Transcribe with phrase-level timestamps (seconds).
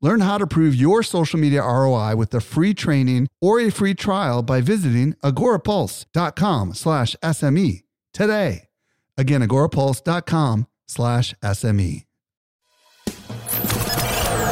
[0.00, 3.94] Learn how to prove your social media ROI with a free training or a free
[3.94, 8.68] trial by visiting agorapulse.com slash SME today.
[9.16, 12.07] Again, agorapulse.com slash SME.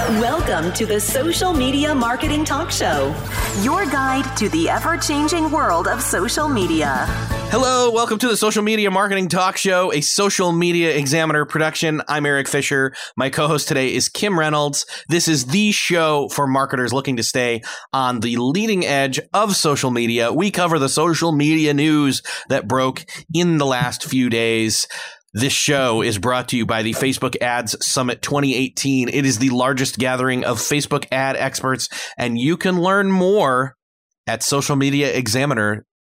[0.07, 3.13] Welcome to the Social Media Marketing Talk Show,
[3.63, 7.07] your guide to the ever changing world of social media.
[7.49, 12.03] Hello, welcome to the Social Media Marketing Talk Show, a social media examiner production.
[12.07, 12.95] I'm Eric Fisher.
[13.17, 14.87] My co host today is Kim Reynolds.
[15.09, 17.63] This is the show for marketers looking to stay
[17.93, 20.33] on the leading edge of social media.
[20.33, 23.05] We cover the social media news that broke
[23.35, 24.87] in the last few days.
[25.37, 29.11] This show is brought to you by the Facebook Ads Summit 2018.
[29.11, 33.77] It is the largest gathering of Facebook ad experts, and you can learn more
[34.27, 34.77] at Social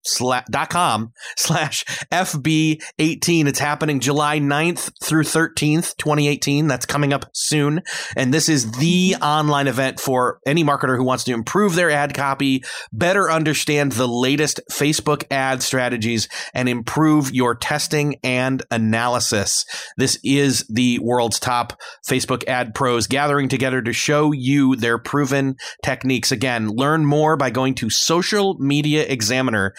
[0.04, 3.46] Examiner dot com slash FB18.
[3.46, 6.66] It's happening July 9th through 13th, 2018.
[6.66, 7.82] That's coming up soon.
[8.16, 12.14] And this is the online event for any marketer who wants to improve their ad
[12.14, 19.64] copy, better understand the latest Facebook ad strategies, and improve your testing and analysis.
[19.96, 25.56] This is the world's top Facebook ad pros gathering together to show you their proven
[25.82, 26.32] techniques.
[26.32, 29.74] Again, learn more by going to Social Media Examiner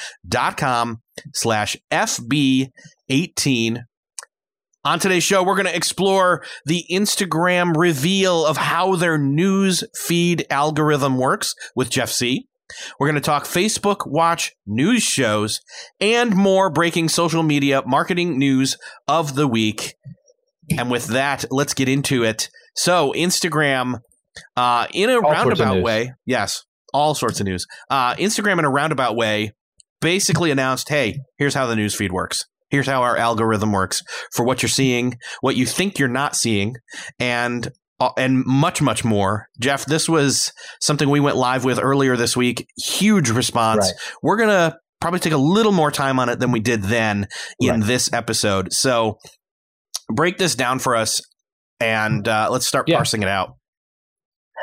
[0.57, 1.01] com
[1.33, 3.83] slash FB18.
[4.85, 10.45] On today's show, we're going to explore the Instagram reveal of how their news feed
[10.49, 12.47] algorithm works with Jeff Sieh
[12.97, 15.59] We're going to talk Facebook Watch news shows
[15.99, 19.95] and more breaking social media marketing news of the week.
[20.77, 22.49] And with that, let's get into it.
[22.75, 23.99] So, Instagram,
[24.55, 27.65] uh, in a all roundabout way, yes, all sorts of news.
[27.89, 29.51] Uh, Instagram, in a roundabout way,
[30.01, 32.45] basically announced, hey, here's how the newsfeed works.
[32.69, 36.75] Here's how our algorithm works for what you're seeing, what you think you're not seeing,
[37.19, 39.47] and uh, and much much more.
[39.59, 42.67] Jeff, this was something we went live with earlier this week.
[42.77, 43.91] Huge response.
[43.91, 44.13] Right.
[44.21, 47.27] We're gonna probably take a little more time on it than we did then
[47.59, 47.83] in right.
[47.83, 48.71] this episode.
[48.71, 49.17] So
[50.13, 51.21] break this down for us,
[51.79, 52.97] and uh, let's start yeah.
[52.97, 53.55] parsing it out.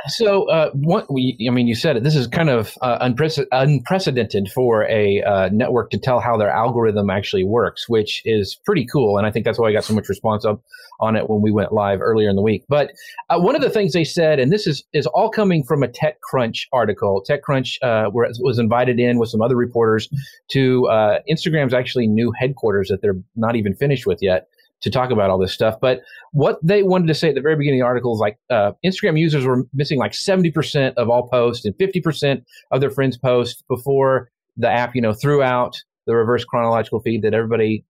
[0.08, 2.02] So, uh, what we, I mean, you said it.
[2.02, 7.10] This is kind of uh, unprecedented for a uh, network to tell how their algorithm
[7.10, 9.18] actually works, which is pretty cool.
[9.18, 10.62] And I think that's why I got so much response up
[11.00, 12.64] on it when we went live earlier in the week.
[12.68, 12.92] But
[13.30, 15.88] uh, one of the things they said, and this is is all coming from a
[15.88, 17.22] TechCrunch article.
[17.28, 20.08] TechCrunch uh, was invited in with some other reporters
[20.48, 24.48] to uh, Instagram's actually new headquarters that they're not even finished with yet
[24.82, 25.76] to talk about all this stuff.
[25.80, 26.02] But
[26.36, 28.72] what they wanted to say at the very beginning of the article is like uh,
[28.84, 32.42] Instagram users were missing like 70% of all posts and 50%
[32.72, 37.22] of their friends' posts before the app, you know, threw out the reverse chronological feed
[37.22, 37.86] that everybody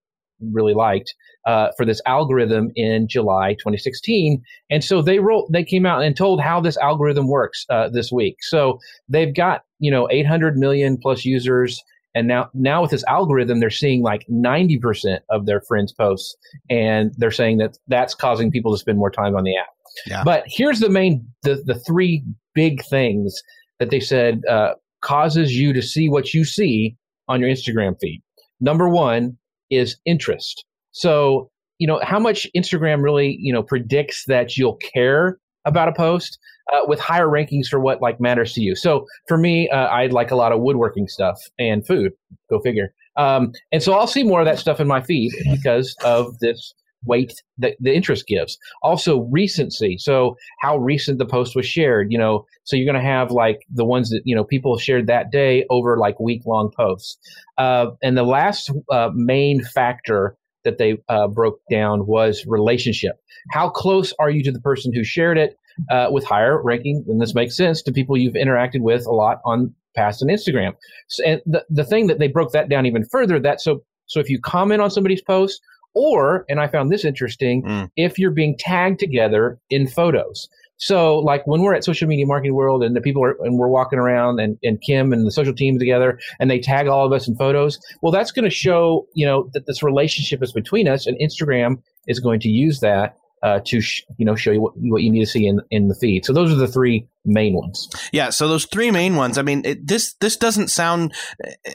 [0.52, 1.12] really liked
[1.44, 4.40] uh, for this algorithm in July 2016.
[4.70, 8.12] And so they wrote, they came out and told how this algorithm works uh, this
[8.12, 8.36] week.
[8.42, 11.82] So they've got, you know, 800 million plus users
[12.16, 16.34] and now, now with this algorithm, they're seeing like 90% of their friends' posts,
[16.70, 19.66] and they're saying that that's causing people to spend more time on the app.
[20.06, 20.24] Yeah.
[20.24, 22.24] But here's the main, the, the three
[22.54, 23.38] big things
[23.78, 26.96] that they said uh, causes you to see what you see
[27.28, 28.22] on your Instagram feed.
[28.60, 29.36] Number one
[29.68, 30.64] is interest.
[30.92, 35.92] So, you know, how much Instagram really, you know, predicts that you'll care about a
[35.92, 36.38] post
[36.72, 38.74] uh, with higher rankings for what like matters to you.
[38.74, 42.12] So for me, uh, I like a lot of woodworking stuff and food.
[42.48, 42.92] Go figure.
[43.16, 46.74] Um, and so I'll see more of that stuff in my feed because of this
[47.04, 48.58] weight that the interest gives.
[48.82, 49.96] Also recency.
[49.98, 53.60] So how recent the post was shared, you know, so you're going to have like
[53.72, 57.16] the ones that, you know, people shared that day over like week long posts.
[57.58, 60.36] Uh, and the last uh, main factor
[60.66, 63.16] that they uh, broke down was relationship.
[63.52, 65.56] How close are you to the person who shared it?
[65.90, 69.40] uh, with higher ranking, and this makes sense to people you've interacted with a lot
[69.44, 70.74] on past and Instagram.
[71.08, 74.20] So, and the, the thing that they broke that down even further, that so so
[74.20, 75.60] if you comment on somebody's post,
[75.94, 77.90] or and I found this interesting, mm.
[77.96, 80.48] if you're being tagged together in photos.
[80.78, 83.68] So like when we're at social media marketing world and the people are and we're
[83.68, 87.12] walking around and, and Kim and the social team together and they tag all of
[87.12, 90.88] us in photos, well that's going to show, you know, that this relationship is between
[90.88, 94.60] us and Instagram is going to use that uh, to sh- you know show you
[94.60, 96.24] what, what you need to see in in the feed.
[96.24, 97.88] So those are the three main ones.
[98.12, 99.38] Yeah, so those three main ones.
[99.38, 101.14] I mean, it, this this doesn't sound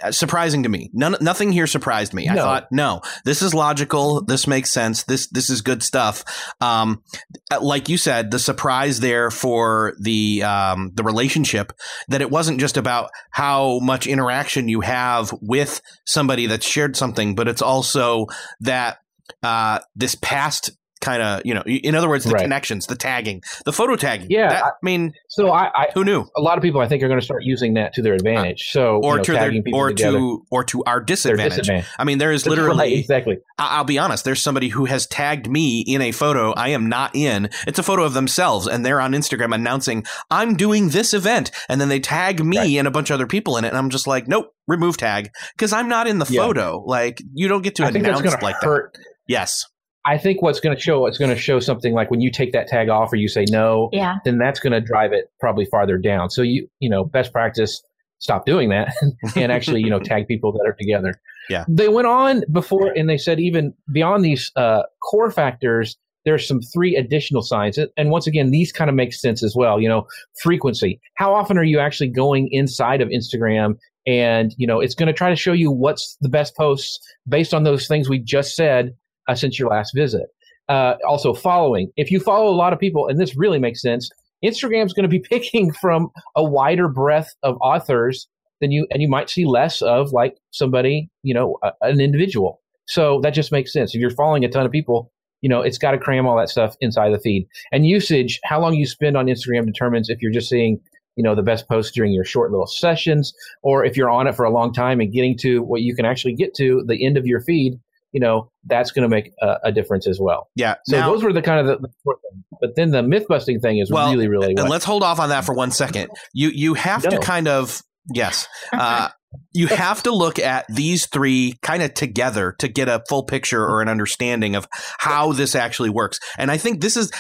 [0.04, 0.90] uh, surprising to me.
[0.92, 2.28] None, nothing here surprised me.
[2.28, 4.22] I thought, no, this is logical.
[4.22, 5.04] This makes sense.
[5.04, 6.26] This this is good stuff.
[6.60, 7.04] Um,
[7.50, 11.72] uh, like you said, the surprise there for the um, the relationship
[12.10, 17.34] that it wasn't just about how much interaction you have with somebody that's shared something,
[17.34, 18.26] but it's also
[18.60, 18.98] that
[19.44, 20.72] uh, this past
[21.02, 22.42] kind of you know, in other words, the Right.
[22.44, 24.28] connections, the tagging, the photo tagging.
[24.30, 26.26] Yeah, That- I- mean, So I, I who knew?
[26.38, 28.18] a lot of people I think are going to start using that to their uh,
[28.18, 28.70] advantage.
[28.72, 31.58] So or you know, to their or together, to or to our disadvantage.
[31.58, 31.86] disadvantage.
[32.00, 32.78] I mean, there is That's literally.
[32.80, 33.38] right, exactly.
[33.58, 34.24] I- I'll be honest.
[34.26, 37.50] There's somebody who has tagged me in a photo I am not in.
[37.68, 41.82] It's a photo of themselves, and they're on Instagram announcing I'm doing this event, and
[41.82, 42.78] then they tag me Right.
[42.78, 45.30] and a bunch of other people in it, and I'm just like, nope, remove tag
[45.58, 46.42] because I'm not in the Yeah.
[46.42, 46.84] photo.
[46.86, 48.94] Like you don't get to I announce like hurt.
[48.94, 49.04] that.
[49.28, 49.66] Yes,
[50.06, 52.54] I think what's going to show it's going to show something like when you take
[52.54, 54.16] that tag off or you say no, Yeah.
[54.26, 56.30] then that's going to drive it probably farther down.
[56.30, 57.82] So you you know best practice
[58.20, 58.94] stop doing that
[59.36, 61.14] and actually you know tag people that are together.
[61.50, 61.66] Yeah.
[61.68, 66.62] They went on before and they said even beyond these uh, core factors, there's some
[66.62, 69.80] three additional signs, and once again these kind of make sense as well.
[69.82, 70.06] You know,
[70.42, 71.00] frequency.
[71.16, 73.76] How often are you actually going inside of Instagram?
[74.08, 77.54] And you know it's going to try to show you what's the best posts based
[77.54, 78.96] on those things we just said
[79.28, 80.28] uh, since your last visit.
[80.70, 81.92] Uh, also, following.
[81.98, 84.10] If you follow a lot of people, and this really makes sense,
[84.44, 88.28] Instagram's going to be picking from a wider breadth of authors
[88.62, 92.62] than you, and you might see less of like somebody, you know, a, an individual.
[92.88, 93.94] So that just makes sense.
[93.94, 96.50] If you're following a ton of people, you know, it's got to cram all that
[96.50, 97.48] stuff inside the feed.
[97.72, 100.80] And usage, how long you spend on Instagram determines if you're just seeing,
[101.16, 103.34] you know, the best posts during your short little sessions,
[103.64, 106.06] or if you're on it for a long time and getting to what you can
[106.06, 107.80] actually get to the end of your feed,
[108.12, 110.50] you know, that's going to make a, a difference as well.
[110.56, 110.76] yeah.
[110.86, 112.44] So now, those were the kind of the, the core thing.
[112.60, 115.30] But then the myth busting thing is Well, really, really and let's hold off on
[115.30, 116.10] that for one second.
[116.34, 117.82] You you have to kind of
[118.14, 118.48] yes.
[118.72, 119.10] Uh,
[119.54, 123.64] you have to look at these three kind of together to get a full picture
[123.64, 124.68] or an understanding of
[125.00, 126.20] how this actually works.
[126.38, 127.12] And I think this is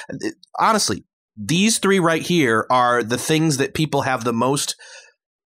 [0.59, 1.05] honestly
[1.37, 4.75] these three right here are the things that people have the most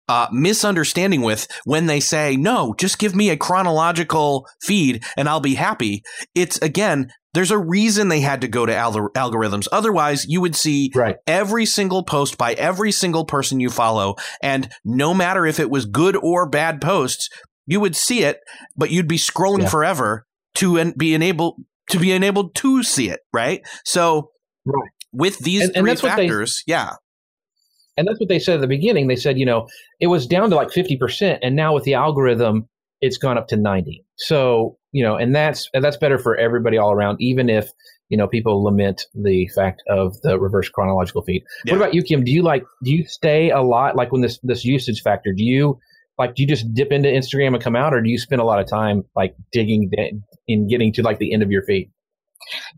[0.08, 5.40] uh, misunderstanding with when they say, no, just give me a chronological feed and I'll
[5.40, 6.04] be happy.
[6.36, 9.68] It's again, there's a reason they had to go to al- algorithms.
[9.72, 11.16] Otherwise, you would see right.
[11.26, 14.16] every single post by every single person you follow.
[14.42, 17.30] And no matter if it was good or bad posts,
[17.66, 18.40] you would see it,
[18.76, 19.70] but you'd be scrolling Yeah.
[19.70, 21.56] forever to en- be enabled
[21.90, 23.20] to be enabled to see it.
[23.34, 23.62] Right.
[23.84, 24.30] So
[24.66, 24.90] Right.
[25.12, 26.92] with these And- and three that's what they- factors, yeah.
[27.98, 29.08] And that's what they said at the beginning.
[29.08, 29.68] They said, you know,
[30.00, 31.40] it was down to like 50%.
[31.42, 32.68] And now with the algorithm,
[33.02, 34.04] it's gone up to 90.
[34.16, 37.70] So, you know, and that's, and that's better for everybody all around, even if,
[38.10, 41.44] you know, people lament the fact of the reverse chronological feed.
[41.66, 41.74] Yeah.
[41.74, 42.24] What about you, Kim?
[42.24, 45.44] Do you like, do you stay a lot like when this, this usage factor, do
[45.44, 45.80] you
[46.18, 48.46] like, do you just dip into Instagram and come out or do you spend a
[48.46, 49.92] lot of time like digging
[50.48, 51.92] in getting to like the end of your feed?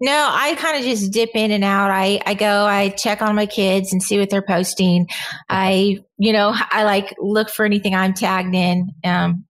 [0.01, 1.91] No, I kind of just dip in and out.
[1.91, 5.07] I, I go, I check on my kids and see what they're posting.
[5.49, 9.45] I, you know, I like look for anything I'm tagged in, um,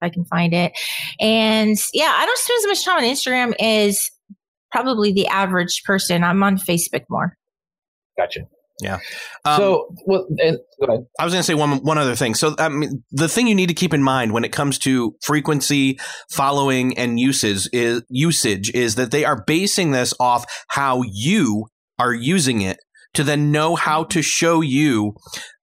[0.00, 0.72] if I can find it.
[1.20, 4.10] And yeah, I don't spend as much time on Instagram as
[4.70, 6.22] probably the average person.
[6.24, 7.36] I'm on Facebook more.
[8.16, 8.46] Gotcha.
[9.44, 11.06] Um, so, well, and go ahead.
[11.18, 12.34] I was going to say one one other thing.
[12.34, 15.16] So, I mean, the thing you need to keep in mind when it comes to
[15.22, 15.98] frequency,
[16.30, 21.66] following, and usage is usage is that they are basing this off how you
[21.98, 22.78] are using it
[23.14, 25.14] to then know how to show you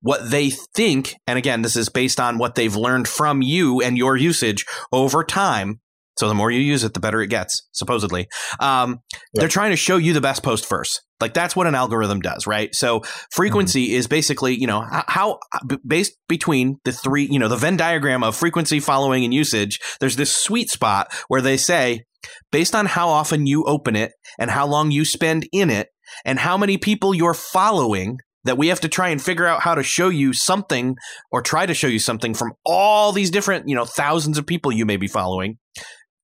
[0.00, 1.14] what they think.
[1.26, 5.22] And again, this is based on what they've learned from you and your usage over
[5.22, 5.80] time.
[6.18, 8.26] So the more you use it, the better it gets, supposedly.
[8.58, 9.00] Um,
[9.34, 11.02] They're trying to show you the best post first.
[11.20, 12.74] Like that's what an algorithm does, right?
[12.74, 13.96] So frequency mm-hmm.
[13.96, 15.38] is basically, you know, how
[15.86, 19.80] based between the three, you know, the Venn diagram of frequency, following, and usage.
[20.00, 22.04] There's this sweet spot where they say,
[22.52, 25.88] based on how often you open it and how long you spend in it
[26.24, 29.74] and how many people you're following, that we have to try and figure out how
[29.74, 30.96] to show you something
[31.32, 34.72] or try to show you something from all these different, you know, thousands of people
[34.72, 35.58] you may be following.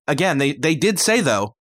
[0.07, 1.55] Again, they they did say though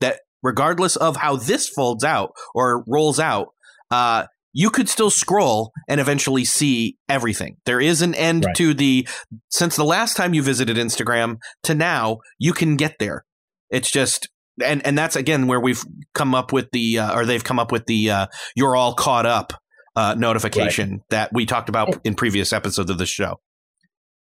[0.00, 3.48] that regardless of how this folds out or rolls out,
[3.90, 7.56] uh, you could still scroll and eventually see everything.
[7.66, 8.56] There is an end Right.
[8.56, 9.06] to the
[9.50, 13.24] since the last time you visited Instagram to now, you can get there.
[13.70, 14.28] It's just
[14.64, 17.70] and and that's again where we've come up with the uh, or they've come up
[17.70, 18.26] with the uh,
[18.56, 19.52] you're all caught up
[19.94, 23.38] uh, notification that we talked about in previous episodes of the show.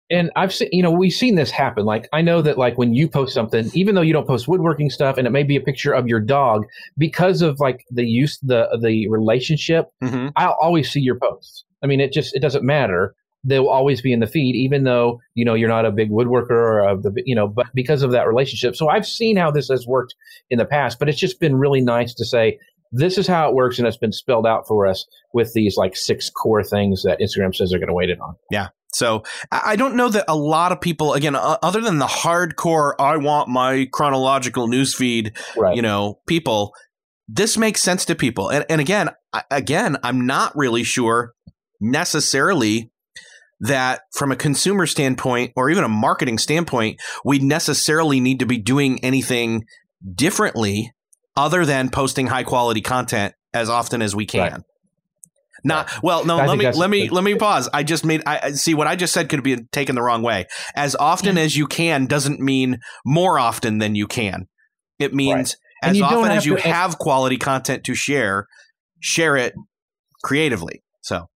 [0.10, 1.86] And I've seen, you know, we've seen this happen.
[1.86, 4.90] Like, I know that, like, when you post something, even though you don't post woodworking
[4.90, 6.66] stuff, and it may be a picture of your dog,
[6.98, 10.32] because of like the use, the the relationship, Mhm.
[10.36, 11.64] I'll always see your posts.
[11.84, 13.16] I mean, it just it doesn't matter.
[13.46, 16.50] They'll always be in the feed, even though you know you're not a big woodworker
[16.52, 18.76] or of the, you know, but because of that relationship.
[18.76, 20.14] So I've seen how this has worked
[20.50, 22.60] in the past, but it's just been really nice to say
[22.92, 25.96] this is how it works, and it's been spelled out for us with these like
[25.96, 28.36] six core things that Instagram says they're going to weight it on.
[28.52, 32.08] Yeah so I don't know that a lot of people, again, uh, other than the
[32.08, 35.76] hardcore, I want my chronological newsfeed, Right.
[35.76, 36.74] you know, people,
[37.28, 38.50] this makes sense to people.
[38.50, 41.34] And, and again, I, again, I'm not really sure
[41.80, 42.92] necessarily
[43.60, 48.58] that from a consumer standpoint or even a marketing standpoint, we necessarily need to be
[48.58, 49.66] doing anything
[50.16, 50.94] differently
[51.36, 54.52] other than posting high quality content as often as we can.
[54.52, 54.62] Right.
[55.64, 56.26] Not well.
[56.26, 57.70] No, I let me let me let me pause.
[57.74, 58.24] I just made.
[58.26, 60.46] I see what I just said could be taken the wrong way.
[60.74, 61.40] As often mm.
[61.40, 64.48] as you can doesn't mean more often than you can.
[65.00, 68.48] It means as often as you to- have quality content to share,
[69.02, 69.54] share it
[70.24, 70.82] creatively.
[71.02, 71.28] So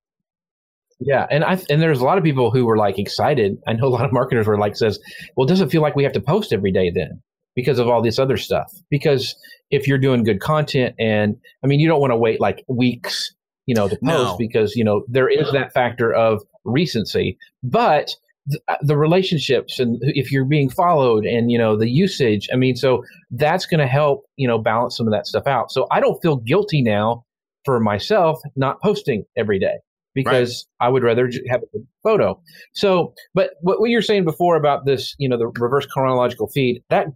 [1.02, 3.58] Yeah, and I and there's a lot of people who were like excited.
[3.68, 5.00] I know a lot of marketers were like, "says,
[5.36, 7.22] well, doesn't feel like we have to post every day then
[7.56, 9.36] because of all this other stuff." Because
[9.72, 13.34] if you're doing good content, and I mean, you don't want to wait like weeks,
[13.66, 14.38] you know, to post No.
[14.38, 19.98] because you know there is that factor of recency, but the, uh, the relationships and
[20.02, 23.88] if you're being followed and you know the usage i mean so that's going to
[23.88, 27.24] help you know balance some of that stuff out so i don't feel guilty now
[27.64, 29.78] for myself not posting every day
[30.16, 32.40] because I would rather have a photo.
[32.74, 36.84] So, but what, what you're saying before about this, you know, the reverse chronological feed,
[36.90, 37.08] that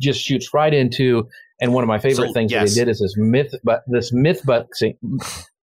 [0.00, 1.28] just shoots right into,
[1.60, 2.70] and one of my favorite So, things yes.
[2.70, 4.96] that they did is this myth, but this myth busting,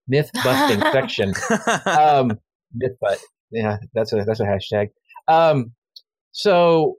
[0.07, 1.33] myth busting section.
[1.85, 2.39] Um,
[2.73, 3.19] myth butt.
[3.51, 4.89] Yeah, that's a, that's a hashtag.
[5.27, 5.73] Um,
[6.31, 6.95] so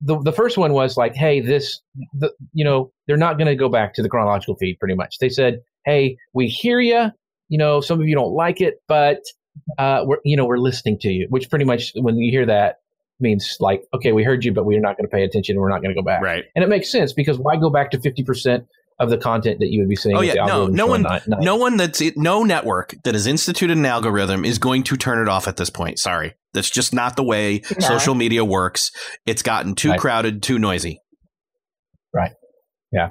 [0.00, 1.80] the, the first one was like, Hey, this,
[2.14, 5.18] the, you know, they're not going to go back to the chronological feed pretty much.
[5.18, 7.10] They said, Hey, we hear you.
[7.48, 9.20] You know, some of you don't like it, but
[9.78, 11.26] uh, we're you know we're listening to you.
[11.30, 12.76] Which pretty much when you hear that
[13.20, 15.70] means like, okay, we heard you, but we're not going to pay attention and we're
[15.70, 16.20] not going to go back.
[16.22, 16.44] right.
[16.54, 18.66] And it makes sense because why go back to fifty percent
[18.98, 20.16] of the content that you would be seeing?
[20.16, 23.76] Oh yeah, no, no one, ni- ni- no one that's no network that has instituted
[23.76, 25.98] an algorithm is going to turn it off at this point.
[25.98, 27.86] Sorry, that's just not the way No.
[27.86, 28.90] social media works.
[29.26, 30.00] It's gotten too Right.
[30.00, 31.00] crowded, too noisy.
[32.14, 32.32] Right.
[32.92, 33.10] Yeah.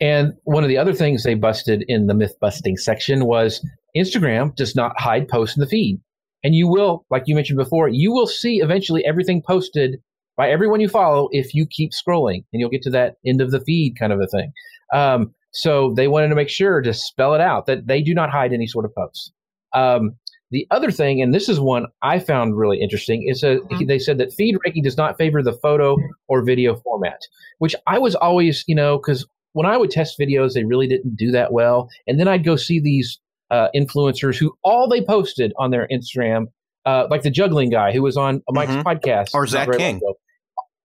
[0.00, 3.64] And one of the other things they busted in the myth busting section was
[3.96, 6.00] Instagram does not hide posts in the feed.
[6.44, 10.00] And you will, like you mentioned before, you will see eventually everything posted
[10.36, 13.50] by everyone you follow if you keep scrolling and you'll get to that end of
[13.50, 14.52] the feed kind of a thing.
[14.92, 18.30] Um, so they wanted to make sure to spell it out that they do not
[18.30, 19.30] hide any sort of posts.
[19.74, 20.16] Um,
[20.50, 23.86] the other thing, and this is one I found really interesting, is that Mhm.
[23.86, 25.96] they said that feed ranking does not favor the photo
[26.28, 27.20] or video format,
[27.58, 31.16] which I was always, you know, because when I would test videos, they really didn't
[31.16, 31.88] do that well.
[32.06, 33.18] And then I'd go see these
[33.52, 36.46] uh, influencers who all they posted on their Instagram,
[36.86, 38.82] uh, like the juggling guy who was on Mike's Mhm.
[38.82, 39.34] podcast.
[39.34, 40.00] Or Zach King.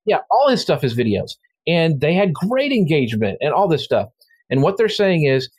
[0.06, 1.32] Yeah, all his stuff is videos.
[1.66, 4.10] And they had great engagement and all this stuff.
[4.50, 5.50] And what they're saying is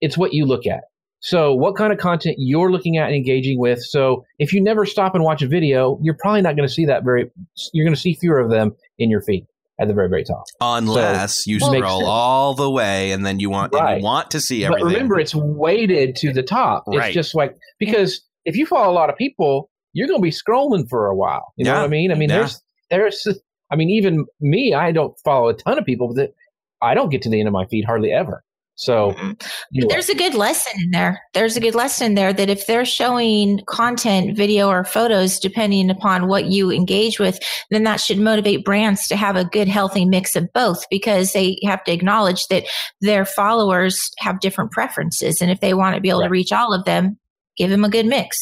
[0.00, 0.84] it's what you look at.
[1.20, 3.80] So, what kind of content you're looking at and engaging with.
[3.82, 6.84] So, if you never stop and watch a video, you're probably not going to see
[6.86, 7.30] that very,
[7.72, 9.46] you're going to see fewer of them in your feed
[9.80, 10.44] at the very, very top.
[10.60, 13.98] Unless you scroll all the way and then you want Right.
[13.98, 14.84] you want to see everything.
[14.86, 16.84] But remember, it's weighted to the top.
[16.88, 17.14] It's Right.
[17.14, 20.88] just like, because if you follow a lot of people, you're going to be scrolling
[20.88, 21.52] for a while.
[21.56, 22.10] You know what I mean?
[22.12, 22.38] I mean, Yeah.
[22.38, 26.32] there's, there's, I mean, even me, I don't follow a ton of people, but
[26.82, 28.42] I don't get to the end of my feed hardly ever.
[28.80, 29.32] So, mm-hmm.
[29.74, 29.88] anyway.
[29.88, 31.20] There's a good lesson in there.
[31.34, 36.28] There's a good lesson there that if they're showing content, video, or photos, depending upon
[36.28, 37.40] what you engage with,
[37.72, 41.58] then that should motivate brands to have a good, healthy mix of both because they
[41.64, 42.66] have to acknowledge that
[43.00, 45.42] their followers have different preferences.
[45.42, 46.26] And if they want to be able Right.
[46.26, 47.18] to reach all of them,
[47.56, 48.36] give them a good mix.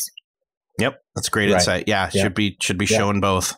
[0.78, 1.55] yep, that's great Right.
[1.55, 1.85] insight.
[1.87, 2.25] Yeah, Yeah.
[2.25, 2.99] should be should be Yeah.
[2.99, 3.57] showing both.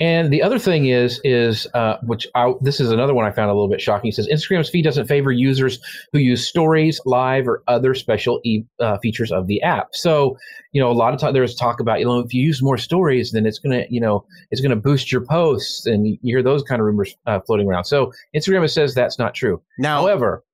[0.00, 3.50] And the other thing is, is uh, which I, this is another one I found
[3.50, 4.08] a little bit shocking.
[4.08, 5.78] It says Instagram's feed doesn't favor users
[6.12, 9.88] who use stories, live, or other special e- uh, features of the app.
[9.94, 10.36] So,
[10.72, 12.76] you know, a lot of time there's talk about, you know, if you use more
[12.76, 16.62] stories, then it's gonna, you know, it's gonna boost your posts, and you hear those
[16.62, 17.84] kind of rumors uh, floating around.
[17.84, 19.62] So Instagram says that's not true.
[19.78, 20.44] Now, However,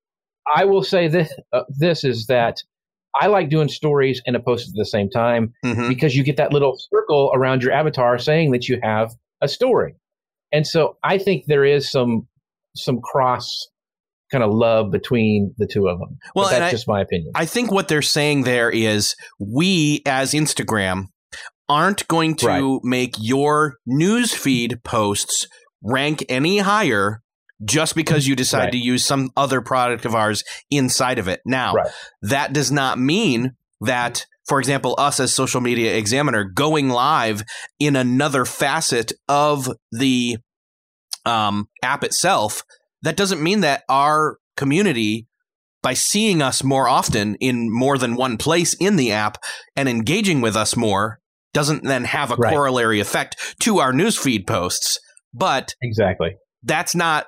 [0.55, 2.63] I will say this: uh, this is that
[3.21, 5.89] I like doing stories and a post at the same time mhm.
[5.89, 9.95] because you get that little circle around your avatar saying that you have a story.
[10.53, 12.29] And so I think there is some
[12.77, 13.49] some cross
[14.33, 16.19] kind of love between the two of them.
[16.35, 17.33] Well, that's I- just my opinion.
[17.35, 21.05] I think what they're saying there is we as Instagram
[21.69, 22.81] aren't going to Right.
[22.85, 25.47] make your newsfeed posts
[25.83, 27.21] rank any higher
[27.65, 28.73] just because you decide Right.
[28.73, 31.41] to use some other product of ours inside of it.
[31.45, 31.91] Now, Right.
[32.23, 37.43] that does not mean that, for example, us as social media examiner going live
[37.79, 40.37] in another facet of the
[41.27, 42.63] um, app itself,
[43.03, 45.27] that doesn't mean that our community,
[45.83, 49.39] by seeing us more often in more than one place in the app
[49.75, 51.21] and engaging with us more,
[51.55, 52.53] doesn't then have a Right.
[52.53, 54.99] corollary effect to our newsfeed posts.
[55.33, 56.37] But Exactly.
[56.63, 57.27] that's not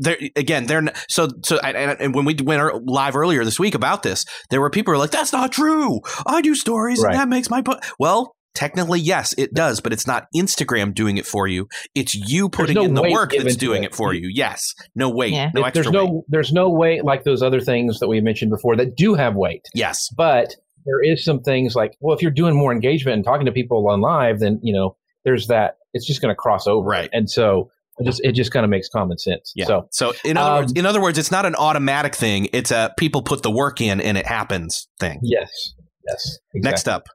[0.00, 3.58] there again they're not, so so and, and- and when we went live earlier this
[3.58, 7.00] week about this there were people who were like that's not true i do stories
[7.02, 7.12] Right.
[7.12, 7.78] and that makes my po-.
[7.98, 12.48] well technically yes it does but it's not instagram doing it for you it's you
[12.48, 13.88] putting no in the work that's doing it.
[13.92, 15.50] it for you yes no weight Yeah.
[15.54, 18.50] no extra there's no weight there's no weight like those other things that we mentioned
[18.50, 19.62] before that do have weight.
[19.74, 20.54] yes But
[20.86, 23.88] there is some things like, well, if you're doing more engagement and talking to people
[23.88, 25.78] on live, then you know there's that.
[25.92, 27.10] It's just going to cross over, Right.
[27.12, 29.52] And so it just it just kind of makes common sense.
[29.54, 32.48] yeah So so in other um, words in other words it's not an automatic thing
[32.52, 35.74] it's a people put the work in and it happens thing yes,
[36.06, 36.38] yes.
[36.54, 37.08] next up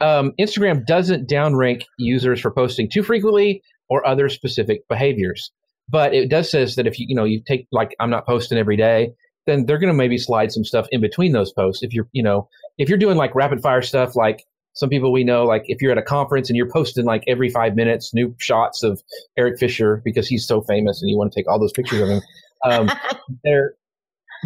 [0.00, 5.50] um, Instagram doesn't downrank users for posting too frequently or other specific behaviors.
[5.88, 8.58] But it does says that if you you know you take like I'm not posting
[8.58, 9.12] every day,
[9.46, 11.82] then they're going to maybe slide some stuff in between those posts.
[11.82, 12.48] If you're you know
[12.78, 14.44] if you're doing like rapid fire stuff, like
[14.74, 17.48] some people we know, like if you're at a conference and you're posting like every
[17.48, 19.02] five minutes new shots of
[19.38, 22.08] Eric Fisher because he's so famous and you want to take all those pictures of
[22.08, 22.22] him,
[22.64, 22.90] um,
[23.44, 23.74] they're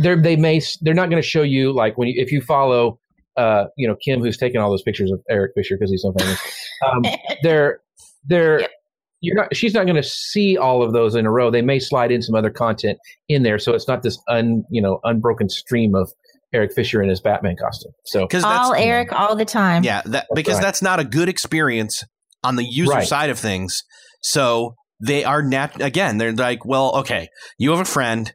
[0.02, 3.00] they're they may they're not going to show you like when you if you follow
[3.36, 6.12] uh you know Kim who's taking all those pictures of Eric Fisher because he's so
[6.12, 6.40] famous.
[6.86, 7.02] Um,
[7.42, 7.80] they're
[8.26, 8.70] they're Yep.
[9.20, 11.50] you're not she's not going to see all of those in a row.
[11.50, 14.82] They may slide in some other content in there, so it's not this un you
[14.82, 16.12] know unbroken stream of
[16.52, 17.92] Eric Fisher in his Batman costume.
[18.06, 19.84] So because that's all Eric all the time.
[19.84, 20.62] Yeah, that because right.
[20.62, 22.02] that's not a good experience
[22.42, 23.06] on the user Right.
[23.06, 23.82] side of things.
[24.22, 27.28] So they are nat again, they're like, well, okay,
[27.58, 28.32] you have a friend,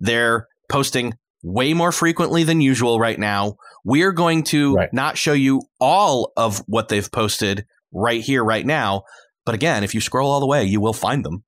[0.00, 3.56] they're posting way more frequently than usual right now.
[3.84, 4.88] We're going to Right.
[4.92, 9.02] not show you all of what they've posted right here, right now.
[9.44, 11.44] But again, if you scroll all the way, you will find them.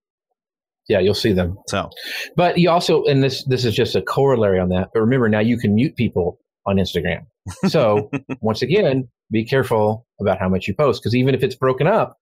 [0.89, 1.59] Yeah, you'll see them.
[1.69, 1.91] So
[2.37, 4.89] But you also, and this this is just a corollary on that.
[4.93, 7.27] But remember, now you can mute people on Instagram.
[7.69, 11.87] So once again, be careful about how much you post because even if it's broken
[11.87, 12.19] up,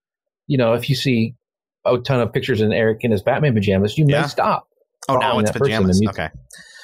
[0.47, 1.35] you know, if you see
[1.85, 4.21] a ton of pictures in Eric in his Batman pajamas, you Yeah.
[4.21, 4.67] may stop.
[5.09, 6.01] Oh now it's pajamas.
[6.05, 6.29] Okay.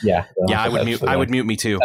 [0.01, 1.79] Yeah, Yeah, I would mute I would mute me too.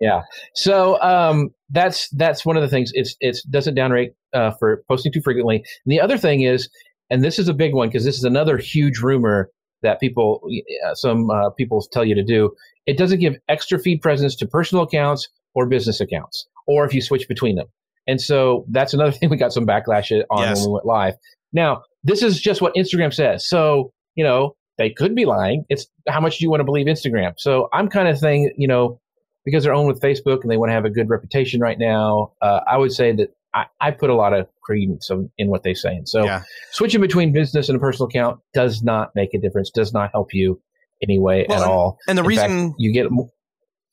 [0.00, 0.22] Yeah.
[0.54, 2.90] So um, that's that's one of the things.
[2.94, 5.56] It's it's doesn't downrate uh, for posting too frequently.
[5.56, 6.68] And the other thing is,
[7.10, 9.50] and this is a big one because this is another huge rumor
[9.82, 10.40] that people
[10.86, 12.50] uh, some uh, people tell you to do.
[12.86, 17.00] It doesn't give extra feed presence to personal accounts or business accounts, or if you
[17.02, 17.66] switch between them.
[18.06, 20.60] And so that's another thing we got some backlash on Yes.
[20.60, 21.14] when we went live.
[21.52, 23.48] Now this is just what Instagram says.
[23.48, 25.64] So you know they could be lying.
[25.68, 27.34] It's how much do you want to believe Instagram?
[27.36, 29.00] So I'm kind of saying, you know,
[29.44, 32.32] because they're owned with Facebook and they want to have a good reputation right now,
[32.40, 35.74] uh, I would say that I, I put a lot of credence in what they
[35.74, 35.90] say.
[35.94, 36.42] And so Yeah.
[36.72, 40.32] switching between business and a personal account does not make a difference, does not help
[40.32, 40.60] you
[41.02, 41.98] anyway Well, at all.
[42.08, 43.06] And the In fact, reason you get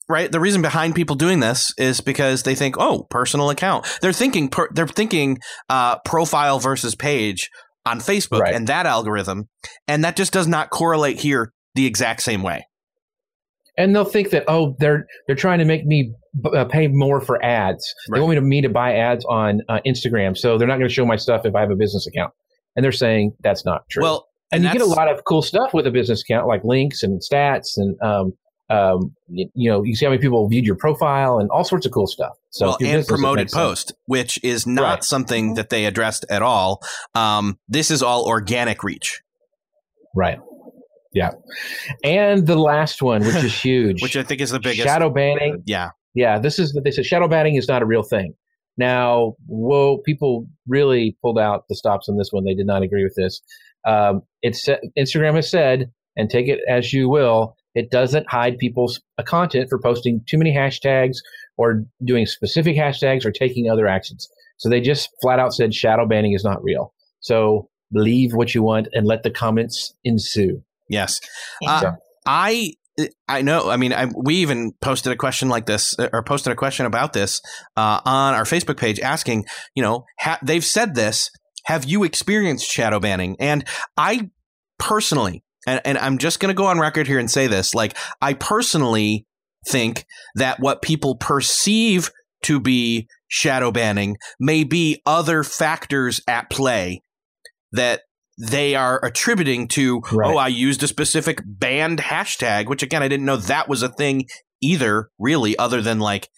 [0.07, 4.13] right the reason behind people doing this is because they think oh personal account they're
[4.13, 5.37] thinking per, they're thinking
[5.69, 7.49] uh, profile versus page
[7.85, 8.55] on facebook Right.
[8.55, 9.47] and that algorithm
[9.87, 12.65] and that just does not correlate here the exact same way
[13.79, 16.13] and they'll think that oh they're they're trying to make me
[16.43, 17.91] b- uh, pay more for ads.
[18.09, 18.17] Right.
[18.17, 20.87] They want me to me to buy ads on uh, Instagram, so they're not going
[20.89, 22.33] to show my stuff if I have a business account.
[22.75, 24.03] And they're saying that's not true.
[24.03, 27.03] well and, you get a lot of cool stuff with a business account, like links
[27.03, 28.33] and stats, and um,
[28.69, 31.85] um, you, you know, you see how many people viewed your profile and all sorts
[31.85, 32.33] of cool stuff.
[32.51, 35.03] So well, and promoted post, which is not Right.
[35.03, 36.81] something that they addressed at all.
[37.15, 39.21] Um, this is all organic reach,
[40.15, 40.39] right?
[41.13, 41.31] Yeah,
[42.03, 44.87] and the last one, which is huge, which I think is the biggest.
[44.87, 45.63] shadow banning.
[45.65, 48.33] yeah, Yeah, this is they said shadow banning is not a real thing.
[48.77, 52.45] Now, whoa, people really pulled out the stops on this one.
[52.45, 53.41] They did not agree with this.
[53.85, 54.67] Um, it's
[54.97, 59.69] Instagram has said, and take it as you will, it doesn't hide people's uh, content
[59.69, 61.17] for posting too many hashtags
[61.57, 64.27] or doing specific hashtags or taking other actions.
[64.57, 66.93] So they just flat out said shadow banning is not real.
[67.19, 70.63] So believe what you want and let the comments ensue.
[70.89, 71.19] Yes.
[71.65, 72.73] Uh, So- I
[73.29, 73.69] I know.
[73.69, 76.85] I mean, I, we even posted a question like this, uh, or posted a question
[76.85, 77.39] about this
[77.77, 81.29] uh, on our Facebook page, asking, you know, ha- they've said this.
[81.65, 83.37] Have you experienced shadow banning?
[83.39, 84.29] And I
[84.79, 87.95] personally, and, and I'm just going to go on record here and say this, like
[88.21, 89.25] I personally
[89.67, 92.11] think that what people perceive
[92.43, 97.01] to be shadow banning may be other factors at play
[97.71, 98.01] that
[98.41, 100.33] they are attributing to Right.
[100.33, 103.89] oh i used a specific banned hashtag which again i didn't know that was a
[103.89, 104.27] thing
[104.61, 106.29] either really other than like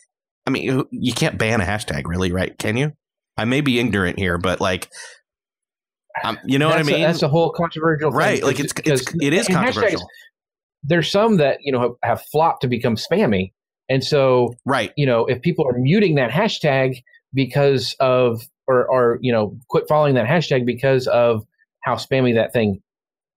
[0.48, 2.58] i mean you- can't ban a hashtag really right?
[2.58, 2.94] Can you?
[3.38, 4.90] I may be ignorant here but like
[6.24, 8.60] um, you know that's what i mean A, that's a whole controversial thing, right like
[8.60, 10.08] it's, it's it is hashtags- controversial.
[10.84, 13.54] there's some that you know have, have flopped to become spammy,
[13.90, 14.92] and so right.
[14.98, 16.96] you know if people are muting that hashtag
[17.34, 21.44] because of or or you know quit following that hashtag because of
[21.82, 22.82] how spammy that thing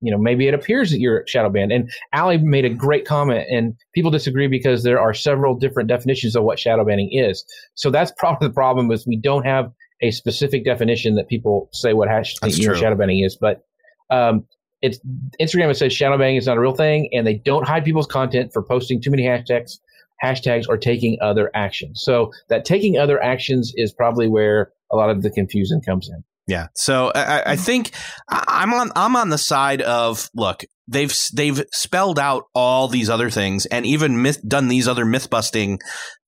[0.00, 3.46] you know maybe it appears that you're shadow banned and ali made a great comment
[3.50, 7.90] and people disagree because there are several different definitions of what shadow banning is so
[7.90, 9.70] that's probably the problem is we don't have
[10.02, 12.80] a specific definition that people say what hash That's you know, true.
[12.80, 13.62] shadow banning is but
[14.10, 14.44] um
[14.82, 14.98] it's
[15.40, 18.06] instagram it says shadow banning is not a real thing and they don't hide people's
[18.06, 19.78] content for posting too many hashtags
[20.22, 22.02] hashtags or taking other actions.
[22.04, 26.22] So that taking other actions is probably where a lot of the confusion comes in.
[26.46, 26.68] Yeah.
[26.74, 27.60] So I, I- I mm.
[27.60, 27.92] think
[28.28, 30.64] I'm on I'm on the side of look.
[30.86, 35.30] They've they've spelled out all these other things and even myth, done these other myth
[35.30, 35.78] busting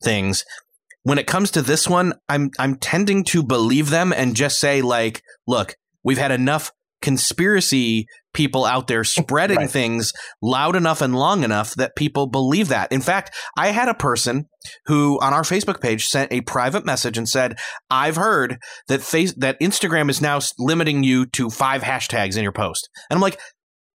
[0.03, 0.45] things.
[1.03, 4.81] When it comes to this one, I'm I'm tending to believe them and just say
[4.81, 6.73] like, look, we've had enough
[7.03, 9.71] conspiracy people out there spreading Right.
[9.71, 12.93] things loud enough and long enough that people believe that.
[12.93, 14.47] In fact, I had a person
[14.87, 17.57] who on our Facebook page sent a private message and said,
[17.91, 22.53] "I've heard that face that Instagram is now limiting you to five hashtags in your
[22.53, 22.89] post.
[23.11, 23.39] And I'm like,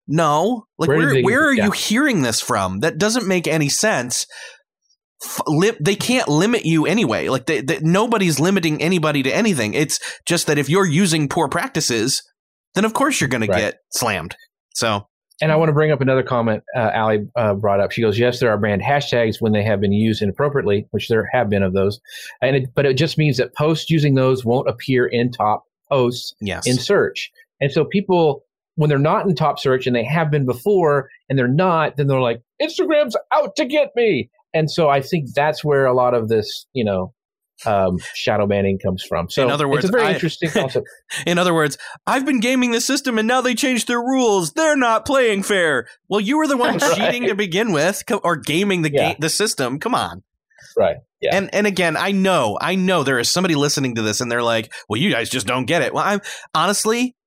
[0.08, 1.66] no, like Where where they where, are this?
[1.66, 2.80] you hearing this from?
[2.80, 4.26] That doesn't make any sense.
[5.82, 7.28] They can't limit you anyway.
[7.28, 9.74] Like they, they, nobody's limiting anybody to anything.
[9.74, 12.24] It's just that if you're using poor practices,
[12.76, 13.54] then of course you're going Right.
[13.56, 14.36] to get slammed.
[14.74, 15.08] So
[15.42, 17.92] And I want to bring up another comment uh, Ali uh, brought up.
[17.92, 21.30] She goes, "Yes, there are brand hashtags when they have been used inappropriately, which there
[21.32, 22.00] have been of those,
[22.42, 26.34] and it, but it just means that posts using those won't appear in top posts
[26.42, 27.32] yes, in search.
[27.62, 28.44] And so people,
[28.76, 32.08] when they're not in top search and they have been before and they're not, then
[32.08, 34.30] they're like, Instagram's out to get me.
[34.54, 37.14] And so I think that's where a lot of this, you know,
[37.66, 39.30] um, shadow banning comes from.
[39.30, 40.88] So In other words, it's a very I- interesting concept.
[41.28, 44.54] in other words, I've been gaming the system and now they changed their rules.
[44.54, 45.88] They're not playing fair.
[46.08, 46.96] Well, you were the one Right.
[46.96, 49.10] cheating to begin with, or gaming the Yeah.
[49.10, 49.80] game, the system.
[49.80, 50.24] Come on.
[50.78, 50.98] right.
[51.22, 51.36] Yeah.
[51.36, 54.42] And and again, I know, I know there is somebody listening to this and they're
[54.42, 56.22] like, "Well, you guys just don't get it." Well, I'm
[56.56, 57.18] honestly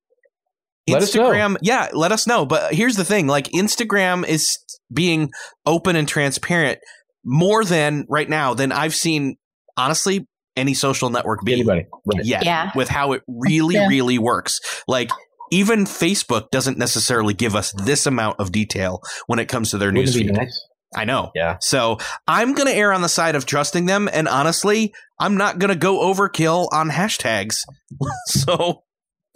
[0.88, 1.02] Let.
[1.02, 2.46] Instagram, yeah, let us know.
[2.46, 4.58] But here's the thing, like Instagram is
[4.90, 5.30] being
[5.66, 6.78] open and transparent
[7.24, 9.36] more than right now than I've seen
[9.76, 11.86] honestly any social network be Anybody.
[12.04, 12.24] Right.
[12.24, 12.70] yet Yeah.
[12.74, 13.88] with how it really Yeah.
[13.88, 14.60] really works.
[14.86, 15.10] Like
[15.50, 19.90] even Facebook doesn't necessarily give us this amount of detail when it comes to their
[19.92, 20.32] Wouldn't newsfeed.
[20.36, 20.66] nice?
[20.94, 21.30] I know.
[21.34, 21.56] Yeah.
[21.60, 24.10] So I'm going to err on the side of trusting them.
[24.12, 27.60] And honestly, I'm not going to go overkill on hashtags.
[28.26, 28.82] so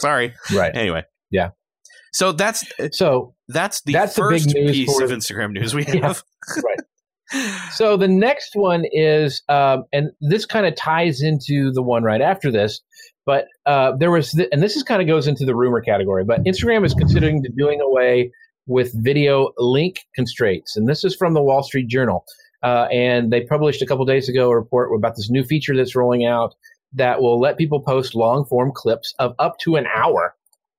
[0.00, 0.34] sorry.
[0.54, 0.76] Right.
[0.76, 1.04] Anyway.
[1.30, 1.50] Yeah.
[2.12, 5.74] So that's So that's the That's the big first news piece for- of Instagram news
[5.74, 6.08] we Yeah.
[6.08, 6.22] have.
[7.72, 12.20] So the next one is, um, and this kind of ties into the one right
[12.20, 12.80] after this,
[13.24, 16.24] but uh, there was, th- and this is kind of goes into the rumor category,
[16.24, 18.30] but Instagram is considering doing away
[18.66, 22.24] with video link constraints, and this is from the Wall Street Journal,
[22.62, 25.96] uh, and they published a couple days ago a report about this new feature that's
[25.96, 26.54] rolling out
[26.92, 30.34] that will let people post long form clips of up to an hour,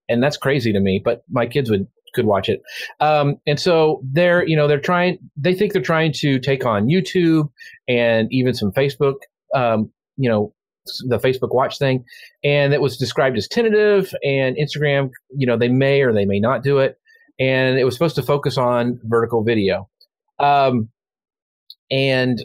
[0.10, 2.62] and that's crazy to me, but my kids would could watch it.
[3.00, 6.88] Um, and so they're, you know, they're trying, they think they're trying to take on
[6.88, 7.50] YouTube
[7.88, 9.16] and even some Facebook,
[9.54, 10.54] um, you know,
[11.08, 12.06] the Facebook Watch thing.
[12.44, 16.40] And it was described as tentative and Instagram, you know, they may or they may
[16.40, 16.98] not do it.
[17.40, 19.90] And it was supposed to focus on vertical video.
[20.40, 20.90] Um,
[21.92, 22.44] and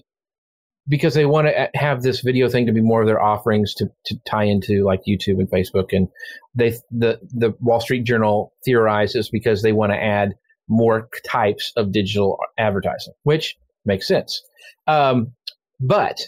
[0.88, 3.86] because they want to have this video thing to be more of their offerings to,
[4.06, 5.92] to tie into like YouTube and Facebook.
[5.92, 6.08] And
[6.54, 10.34] they, the, the Wall Street Journal theorizes because they want to add
[10.68, 14.42] more types of digital advertising, which makes sense.
[14.86, 15.32] Um,
[15.80, 16.20] but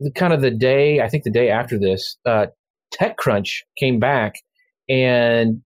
[0.00, 2.46] the kind of the day, I think the day after this, uh,
[2.94, 4.34] TechCrunch came back
[4.88, 5.62] and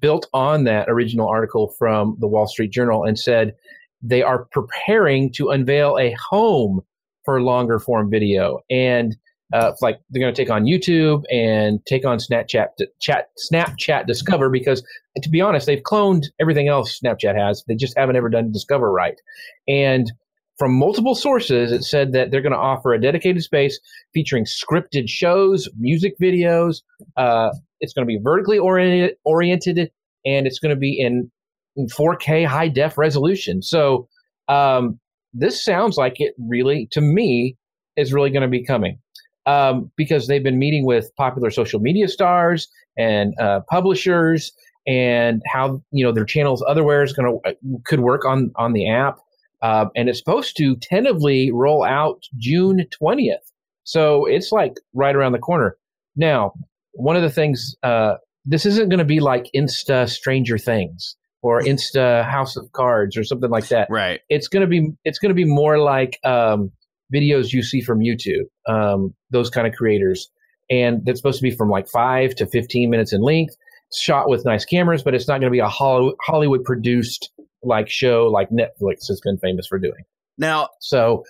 [0.00, 3.54] built on that original article from the Wall Street Journal and said
[4.02, 6.80] they are preparing to unveil a home
[7.28, 9.14] for longer form video and
[9.52, 12.68] uh, like they're going to take on YouTube and take on Snapchat,
[13.02, 14.82] chat, Snapchat Discover because,
[15.20, 17.62] to be honest, they've cloned everything else Snapchat has.
[17.68, 19.20] They just haven't ever done Discover right.
[19.68, 20.10] And
[20.58, 23.78] from multiple sources, it said that they're going to offer a dedicated space
[24.14, 26.78] featuring scripted shows, music videos.
[27.18, 29.90] Uh, it's going to be vertically oriented, oriented,
[30.24, 31.30] and it's going to be in,
[31.76, 33.60] in 4K high def resolution.
[33.60, 34.08] So
[34.48, 34.98] um,
[35.34, 37.56] this sounds like it really, to me,
[37.96, 38.98] is really going to be coming.
[39.46, 44.52] um, because they've been meeting with popular social media stars and uh, publishers
[44.86, 47.54] and how you know their channels otherwhere is going to uh,
[47.86, 49.18] could work on on the app.
[49.62, 53.36] Uh, and it's supposed to tentatively roll out June 20th.
[53.84, 55.76] So it's like right around the corner.
[56.16, 56.52] Now,
[56.94, 61.60] one of the things, uh, this isn't going to be like Insta Stranger Things or
[61.62, 63.88] Insta House of Cards or something like that.
[63.90, 64.20] Right.
[64.28, 66.72] It's going to be it's to be more like um,
[67.14, 70.30] videos you see from YouTube, um, those kind of creators,
[70.70, 73.56] and that's supposed to be from like five to fifteen minutes in length,
[73.94, 77.30] shot with nice cameras, but it's not going to be a Hollywood produced
[77.62, 80.04] like show like Netflix has been famous for doing.
[80.36, 81.24] Now, so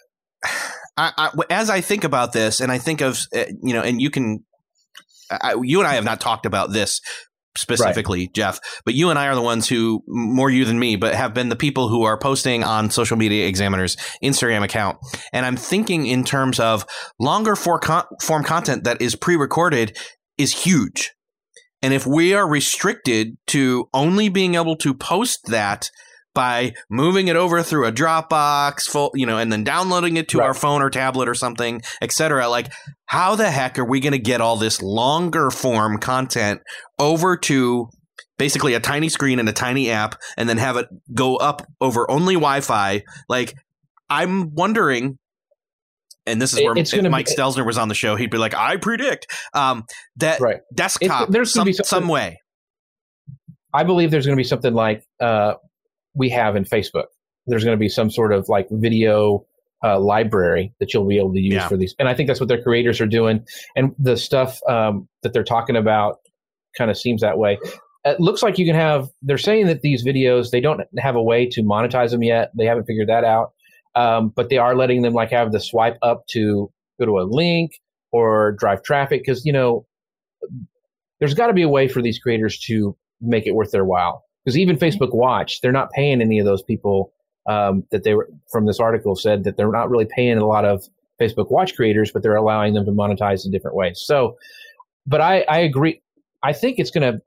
[0.97, 4.01] I, I, as I think about this, and I think of uh, you know, and
[4.01, 4.45] you can,
[5.31, 7.01] I, you and I have not talked about this
[7.59, 8.35] specifically, right.
[8.35, 11.35] Jeff, but you and I are the ones who, more you than me, but have
[11.35, 14.99] been the people who are posting on Social Media Examiner's Instagram account.
[15.33, 16.87] And I'm thinking in terms of
[17.19, 17.81] longer form
[18.45, 19.99] content that is pre-recorded
[20.37, 21.13] is huge.
[21.83, 25.91] And if we are restricted to only being able to post that
[26.35, 30.39] by moving it over through a Dropbox, full, you know, and then downloading it to
[30.39, 30.47] right.
[30.47, 32.49] our phone or tablet or something, etc.
[32.49, 32.73] Like,
[33.07, 36.61] how the heck are we going to get all this longer form content
[36.99, 37.89] over to
[38.39, 42.11] basically a tiny screen and a tiny app, and then have it go up over
[42.11, 43.03] only Wi-Fi?
[43.29, 43.55] Like,
[44.09, 45.19] I'm wondering
[46.29, 48.55] and this is where it's Mike be, Stelzner was on the show, he'd be like,
[48.55, 49.85] "I predict um,
[50.17, 50.61] that right.
[50.75, 52.39] desktop there's some, some way."
[53.73, 55.55] I believe there's going to be something like uh,
[56.19, 57.07] we have in Facebook.
[57.47, 59.47] There's going to be some sort of like video
[59.83, 61.69] uh, library that you'll be able to use yeah.
[61.69, 61.95] for these.
[61.99, 63.45] And I think that's what their creators are doing.
[63.77, 66.19] And the stuff um, that they're talking about
[66.77, 67.59] kind of seems that way.
[68.05, 71.23] It looks like you can have, they're saying that these videos, they don't have a
[71.23, 72.51] way to monetize them yet.
[72.57, 73.53] They haven't figured that out.
[73.95, 77.25] Um, but they are letting them like have the swipe up to go to a
[77.29, 77.73] link
[78.13, 79.25] or drive traffic.
[79.25, 79.87] Cause, you know,
[81.19, 84.25] there's got to be a way for these creators to make it worth their while
[84.49, 87.13] because even Facebook Watch, they're not paying any of those people
[87.47, 90.65] um, that they were from this article said that they're not really paying a lot
[90.65, 90.83] of
[91.21, 94.01] Facebook Watch creators, but they're allowing them to monetize in different ways.
[94.03, 94.39] So,
[95.07, 96.01] but I, I agree.
[96.43, 97.21] I think it's going to.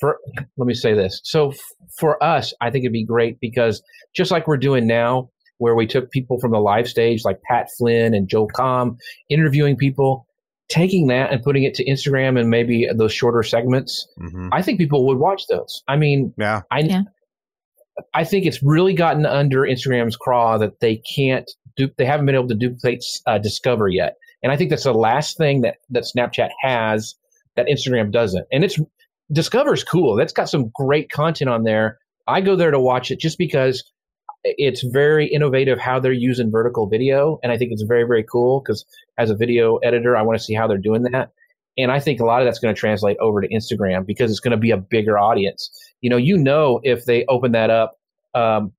[0.00, 0.18] For
[0.56, 1.20] let me say this.
[1.22, 1.58] So f-
[2.00, 3.80] for us, I think it'd be great because
[4.12, 7.68] just like we're doing now, where we took people from the live stage like Pat
[7.78, 8.96] Flynn and Joel Comm,
[9.28, 10.26] interviewing people,
[10.68, 14.48] taking that and putting it to Instagram and maybe those shorter segments, mm-hmm.
[14.52, 15.82] I think people would watch those.
[15.88, 17.02] I mean, yeah, I, yeah.
[18.12, 22.34] I think it's really gotten under Instagram's craw that they can't do, they haven't been
[22.34, 24.16] able to duplicate uh, Discover yet.
[24.42, 27.14] And I think that's the last thing that, that Snapchat has
[27.56, 28.46] that Instagram doesn't.
[28.52, 28.78] And it's
[29.32, 30.16] Discover's cool.
[30.16, 31.98] That's got some great content on there.
[32.26, 33.82] I go there to watch it just because
[34.44, 37.38] it's very innovative how they're using vertical video.
[37.42, 38.84] And I think it's very, very cool because
[39.18, 41.30] as a video editor, I want to see how they're doing that.
[41.76, 44.40] And I think a lot of that's going to translate over to Instagram because it's
[44.40, 45.70] going to be a bigger audience.
[46.02, 47.98] You know, you know, if they open that up,
[48.34, 48.72] um,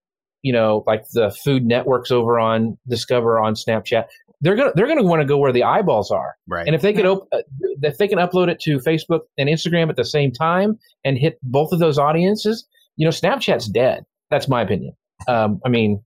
[0.43, 4.06] you know, like the food networks over on Discover on Snapchat,
[4.41, 6.36] they're gonna they're gonna want to go where the eyeballs are.
[6.47, 6.67] Right.
[6.67, 7.39] And if they can op- uh,
[7.82, 11.39] if they can upload it to Facebook and Instagram at the same time and hit
[11.41, 14.06] both of those audiences, you know, Snapchat's dead.
[14.30, 14.93] That's my opinion.
[15.28, 16.04] Um, I mean,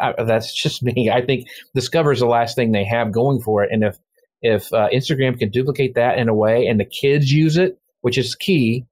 [0.00, 1.10] I, that's just me.
[1.10, 3.96] I think Discover is the last thing they have going for it, and if
[4.42, 8.18] if uh, Instagram can duplicate that in a way, and the kids use it, which
[8.18, 8.84] is key,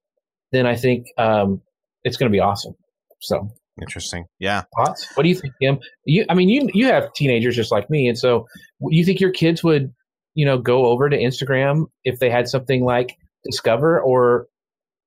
[0.53, 1.61] then I think um,
[2.03, 2.75] it's going to be awesome.
[3.21, 4.63] So interesting, yeah.
[4.77, 5.07] Thoughts?
[5.15, 5.79] What do you think, Kim?
[6.05, 8.47] You, I mean, you you have teenagers just like me, and so
[8.81, 9.93] you think your kids would,
[10.35, 14.47] you know, go over to Instagram if they had something like Discover, or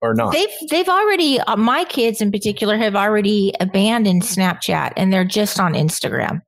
[0.01, 0.33] or not?
[0.33, 5.59] They've they've already uh, my kids in particular have already abandoned Snapchat and they're just
[5.59, 6.41] on Instagram.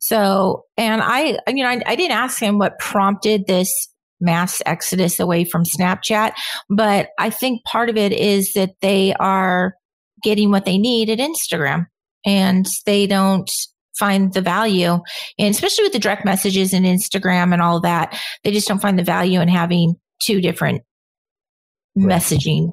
[0.00, 3.70] So, and I you know I, I didn't ask him what prompted this
[4.20, 6.32] mass exodus away from Snapchat,
[6.70, 9.74] but I think part of it is that they are
[10.22, 11.86] getting what they need at Instagram
[12.24, 13.50] and they don't
[13.98, 14.98] find the value
[15.38, 18.98] and especially with the direct messages and Instagram and all that, they just don't find
[18.98, 20.82] the value in having two different
[21.96, 22.72] messaging.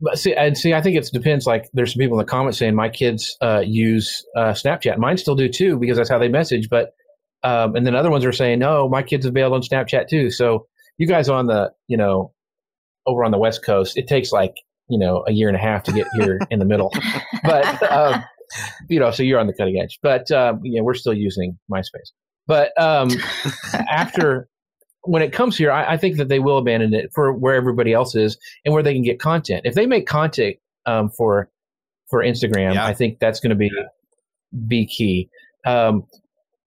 [0.00, 1.46] But see, and see, I think it depends.
[1.46, 4.96] Like, there's some people in the comments saying my kids uh, use uh, Snapchat.
[4.98, 6.68] Mine still do too because that's how they message.
[6.68, 6.94] But
[7.42, 10.30] um, and then other ones are saying, no, my kids have bailed on Snapchat too.
[10.30, 10.66] So
[10.98, 12.32] you guys on the, you know,
[13.06, 14.54] over on the West Coast, it takes like
[14.88, 16.92] you know a year and a half to get here in the middle.
[17.42, 18.24] But um,
[18.88, 19.98] you know, so you're on the cutting edge.
[20.02, 22.12] But um, yeah, we're still using MySpace.
[22.46, 23.10] But um,
[23.90, 24.48] after
[25.08, 27.94] when it comes here, I, I, think that they will abandon it for where everybody
[27.94, 29.62] else is and where they can get content.
[29.64, 31.48] If they make content um, for
[32.10, 32.84] for Instagram, yeah.
[32.84, 33.70] I think that's going to be
[34.66, 35.30] be key.
[35.66, 36.04] Um,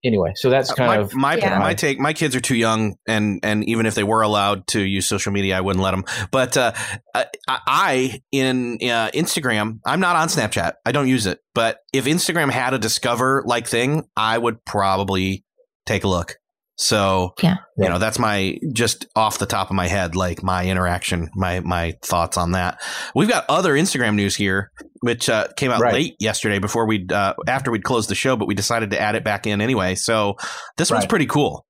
[0.03, 1.59] anyway, so that's kind my, of my Yeah.
[1.59, 1.99] my take.
[1.99, 5.31] My kids are too young, and and even if they were allowed to use social
[5.31, 6.03] media, I wouldn't let them.
[6.31, 6.71] But uh,
[7.13, 10.73] I, I in uh, Instagram, I'm not on Snapchat.
[10.83, 11.39] I don't use it.
[11.53, 15.45] But if Instagram had a discover like thing, I would probably
[15.85, 16.37] take a look.
[16.77, 17.57] So Yeah.
[17.77, 21.59] you know that's my just off the top of my head, like my interaction, my
[21.59, 22.81] my thoughts on that.
[23.13, 25.93] We've got other Instagram news here, which uh, came out Right.
[25.93, 28.99] late yesterday before we would uh, after we'd closed the show, but we decided to
[28.99, 29.93] add it back in anyway.
[29.95, 30.35] So
[30.77, 31.65] this one's pretty cool.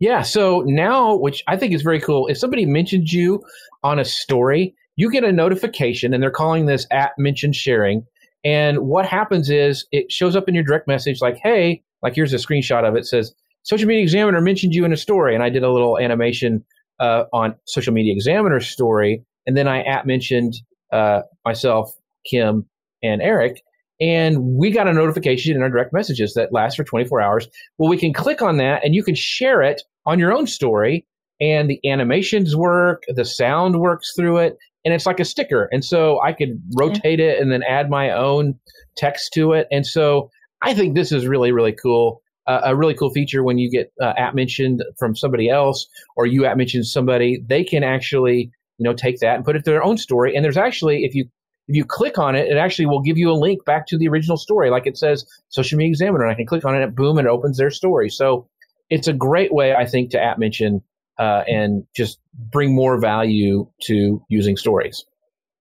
[0.00, 0.22] Yeah.
[0.22, 3.42] So now, which I think is very cool, if somebody mentions you
[3.82, 8.04] on a story, you get a notification, and they're calling this at mention sharing.
[8.44, 12.32] And what happens is it shows up in your direct message like, hey, like here's
[12.32, 13.00] a screenshot of it.
[13.00, 15.34] It says, Social Media Examiner mentioned you in a story.
[15.34, 16.64] And I did a little animation
[17.00, 19.24] uh, on Social Media Examiner's story.
[19.46, 20.54] And then I at mentioned
[20.92, 21.92] uh, myself,
[22.28, 22.66] Kim,
[23.02, 23.62] and Eric.
[24.00, 27.48] And we got a notification in our direct messages that lasts for 24 hours.
[27.78, 31.04] Well, we can click on that and you can share it on your own story.
[31.40, 35.68] And the animations work, the sound works through it, and it's like a sticker.
[35.70, 38.58] And so I could rotate it and then add my own
[38.96, 39.68] text to it.
[39.70, 40.30] And so
[40.62, 42.22] I think this is really, really cool.
[42.48, 46.24] Uh, a really cool feature when you get uh, at mentioned from somebody else or
[46.24, 49.70] you at mentioned somebody, they can actually, you know, take that and put it to
[49.70, 50.34] their own story.
[50.34, 51.26] And there's actually, if you
[51.68, 54.08] if you click on it, it actually will give you a link back to the
[54.08, 54.70] original story.
[54.70, 57.26] Like it says Social Media Examiner, and I can click on it, and boom, and
[57.26, 58.08] it opens their story.
[58.08, 58.48] So
[58.88, 60.82] it's a great way, I think, to at mention
[61.18, 65.04] uh, and just bring more value to using stories.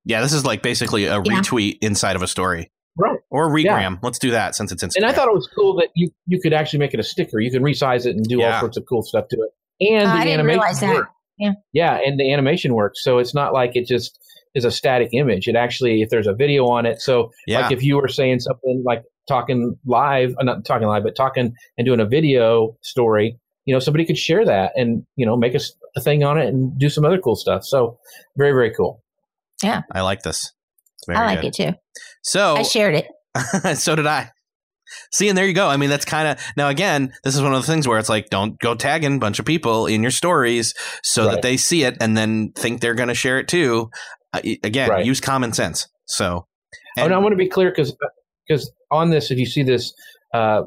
[0.06, 1.42] Yeah, this is like basically a Yeah.
[1.42, 2.72] retweet inside of a story.
[3.32, 3.40] Right.
[3.40, 3.64] Or regram.
[3.64, 3.96] Yeah.
[4.02, 4.98] Let's do that since it's Instagram.
[4.98, 7.40] And I thought it was cool that you you could actually make it a sticker.
[7.40, 8.56] You can resize it and do Yeah.
[8.56, 9.52] all sorts of cool stuff to it.
[9.94, 10.96] And Uh, the I didn't animation realize that.
[10.96, 11.10] works.
[11.38, 11.52] Yeah.
[11.72, 13.04] Yeah, and the animation works.
[13.04, 14.18] So it's not like it just
[14.56, 15.48] is a static image.
[15.48, 17.60] It actually, if there's a video on it, so yeah.
[17.62, 21.54] like if you were saying something like talking live, uh, not talking live, but talking
[21.78, 25.54] and doing a video story, you know, somebody could share that and you know make
[25.54, 27.64] a thing on it and do some other cool stuff.
[27.66, 28.00] So
[28.36, 29.04] very very cool.
[29.62, 30.54] Yeah, I like this.
[30.96, 31.48] It's very I like good.
[31.50, 31.74] it too.
[32.24, 33.08] So I shared it.
[33.76, 34.32] so did I.
[35.12, 35.68] See, and there you go.
[35.68, 37.12] I mean, that's kind of now again.
[37.24, 39.46] This is one of the things where it's like, don't go tagging a bunch of
[39.46, 43.14] people in your stories so that they see it and then think they're going to
[43.16, 43.90] share it too.
[44.34, 45.06] Uh, again, Right.
[45.06, 45.88] use common sense.
[46.06, 46.48] So,
[47.00, 47.96] Oh, and I want to be clear because
[48.48, 49.94] because on this, if you see this
[50.34, 50.64] uh,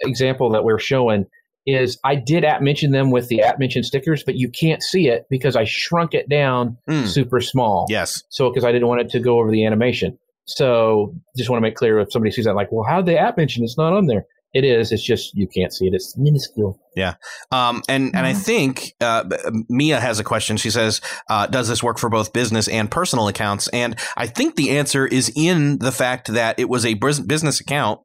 [0.00, 1.26] example that we're showing,
[1.66, 5.08] is I did at mention them with the at mention stickers, but you can't see
[5.08, 7.86] it because I shrunk it down Mm, super small.
[7.90, 10.18] yes, So because I didn't want it to go over the animation.
[10.46, 13.36] So just want to make clear if somebody sees that, like, well, how'd they at
[13.36, 13.64] mention?
[13.64, 14.24] It's not on there.
[14.52, 14.92] It is.
[14.92, 15.94] It's just you can't see it.
[15.94, 16.78] It's minuscule.
[16.94, 17.14] Yeah.
[17.50, 18.44] Um, and and I Mhm.
[18.44, 19.24] think uh,
[19.68, 20.56] Mia has a question.
[20.58, 24.54] She says, uh, "Does this work for both business and personal accounts?" And I think
[24.54, 27.98] the answer is in the fact that it was a business account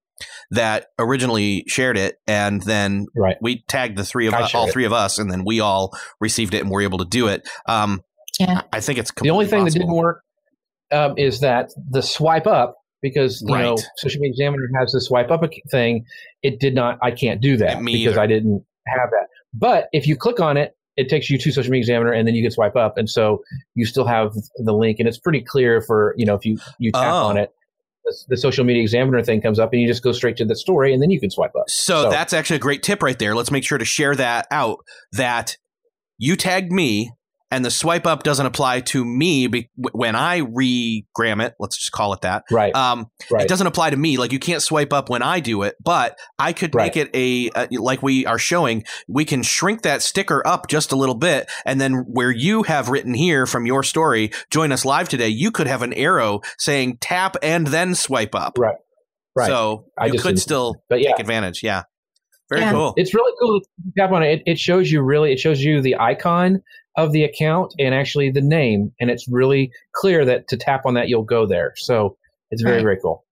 [0.49, 3.38] that originally shared it, and then Right.
[3.41, 4.71] we tagged the three of us, all it.
[4.73, 7.47] three of us, and then we all received it and were able to do it.
[7.67, 8.02] Um,
[8.39, 8.62] Yeah.
[8.73, 10.23] I think it's The only thing that didn't work
[10.91, 15.32] um, is that the swipe up, because you know Social Media Examiner has the swipe
[15.32, 16.06] up thing.
[16.43, 16.97] It did not.
[17.02, 18.21] I can't do that Me because either.
[18.21, 19.28] I didn't have that.
[19.54, 22.36] But if you click on it, it takes you to Social Media Examiner, and then
[22.36, 23.41] you can swipe up, and so
[23.75, 26.91] you still have the link, and it's pretty clear for you know if you you
[26.91, 27.28] tap Oh.
[27.28, 27.52] on it.
[28.06, 30.56] The, the social media examiner thing comes up and you just go straight to the
[30.56, 31.65] story and then you can swipe up.
[31.67, 33.36] So, So- that's actually a great tip right there.
[33.36, 34.80] Let's make sure to share that out
[35.12, 35.58] that
[36.17, 37.12] you tagged me
[37.52, 41.56] and the swipe up doesn't apply to me be- when I regram it.
[41.60, 42.44] Let's just call it that.
[42.52, 42.74] Right.
[42.76, 43.44] Um, right.
[43.44, 44.18] It doesn't apply to me.
[44.18, 46.86] Like you can't swipe up when I do it, but I could Right.
[46.86, 48.84] make it a, uh like we are showing.
[49.08, 52.90] We can shrink that sticker up just a little bit, and then where you have
[52.90, 55.30] written here from your story, join us live today.
[55.30, 58.58] You could have an arrow saying tap and then swipe up.
[58.58, 58.76] Right.
[59.36, 59.48] Right.
[59.48, 61.64] So I you could still but yeah, take advantage.
[61.64, 61.84] Yeah.
[62.50, 62.72] Very Yeah.
[62.72, 62.94] cool.
[62.98, 63.60] it's really cool.
[63.62, 63.66] to
[63.98, 64.40] Tap on it.
[64.40, 64.54] it.
[64.54, 65.32] It shows you really.
[65.32, 66.62] It shows you the icon
[67.06, 70.94] of the account and actually the name, and it's really clear that to tap on
[70.96, 71.74] that you'll go there.
[71.78, 72.18] So
[72.52, 72.84] it's very Right.
[72.84, 73.26] very cool.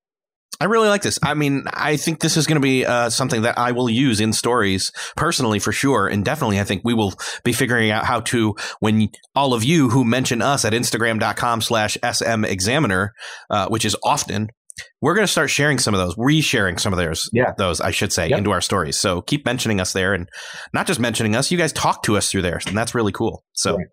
[0.60, 1.20] I really like this.
[1.22, 4.20] I mean, I think this is going to be uh, something that I will use
[4.20, 6.08] in stories personally for sure.
[6.08, 9.90] And definitely, I think we will be figuring out how to, when all of you
[9.90, 13.14] who mention us at Instagram.com slash SM Examiner,
[13.52, 14.50] uh, which is often,
[15.02, 17.52] we're going to start sharing some of those, resharing some of those, Yeah.
[17.58, 18.38] those, I should say, Yep.
[18.40, 18.98] into our stories.
[18.98, 20.28] So keep mentioning us there and
[20.74, 22.60] not just mentioning us, you guys talk to us through there.
[22.68, 23.44] And that's really cool.
[23.54, 23.88] So, Right.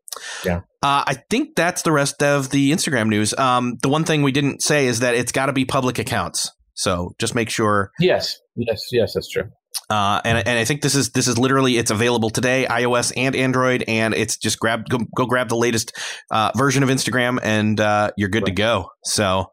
[0.44, 0.56] Yeah.
[0.82, 3.36] Uh, I think that's the rest of the Instagram news.
[3.38, 6.50] Um, the one thing we didn't say is that it's got to be public accounts.
[6.74, 7.90] So just make sure.
[8.00, 8.36] Yes.
[8.56, 8.80] Yes.
[8.92, 9.14] Yes.
[9.14, 9.44] That's true.
[9.90, 13.34] Uh, and and I think this is this is literally it's available today, iOS and
[13.34, 15.92] Android, and it's just grab go, go grab the latest
[16.30, 18.88] uh, version of Instagram, and uh, you're good to go.
[19.04, 19.46] So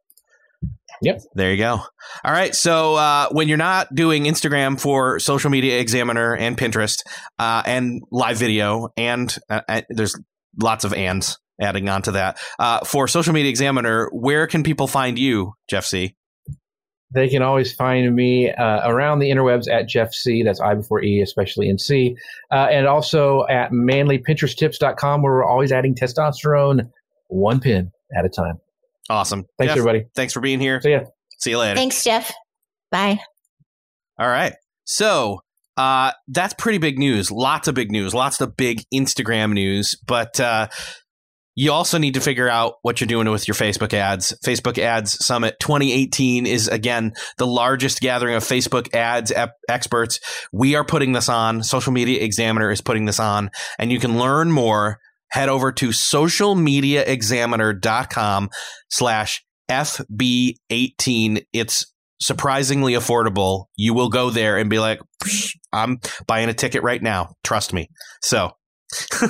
[1.02, 1.22] Yep.
[1.34, 1.82] There you go.
[2.24, 2.54] All right.
[2.56, 7.00] So uh, when you're not doing Instagram for Social Media Examiner and Pinterest
[7.40, 10.16] uh, and live video, and uh, uh, there's
[10.62, 12.40] lots of ands adding on to that.
[12.60, 16.16] Uh, for Social Media Examiner, where can people find you, Jeff Sieh?
[17.14, 20.44] They can always find me uh, around the interwebs at Jeff Sieh.
[20.46, 22.16] That's I before E, especially in Sieh.
[22.52, 26.90] Uh, and also at manlypinteresttips.com, where we're always adding testosterone
[27.28, 28.60] one pin at a time.
[29.10, 29.46] Awesome.
[29.58, 30.06] Thanks, Jeff, everybody.
[30.16, 30.82] Thanks for being here.
[30.82, 31.02] See ya.
[31.40, 31.76] See you later.
[31.76, 32.32] Thanks, Jeff.
[32.92, 33.20] Bye.
[34.20, 34.54] All right.
[34.84, 35.40] So
[35.78, 37.32] uh, that's pretty big news.
[37.32, 38.14] Lots of big news.
[38.14, 39.96] Lots of big Instagram news.
[40.06, 40.68] But uh,
[41.56, 44.34] you also need to figure out what you're doing with your Facebook ads.
[44.46, 50.20] Facebook Ads Summit 2018 is again the largest gathering of Facebook ads ep- experts.
[50.54, 51.64] We are putting this on.
[51.64, 55.00] Social Media Examiner is putting this on, and you can learn more.
[55.32, 58.50] Head over to socialmediaexaminer.com
[58.90, 61.44] slash FB18.
[61.54, 61.86] It's
[62.20, 63.66] surprisingly affordable.
[63.76, 65.00] You will go there and be like,
[65.74, 67.34] I'm buying a ticket right now.
[67.44, 67.90] Trust me.
[68.22, 68.52] So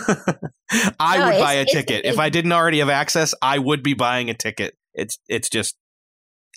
[1.00, 2.06] I No, would buy a ticket.
[2.06, 4.76] if I didn't already have access, I would be buying a ticket.
[4.94, 5.76] It's it's just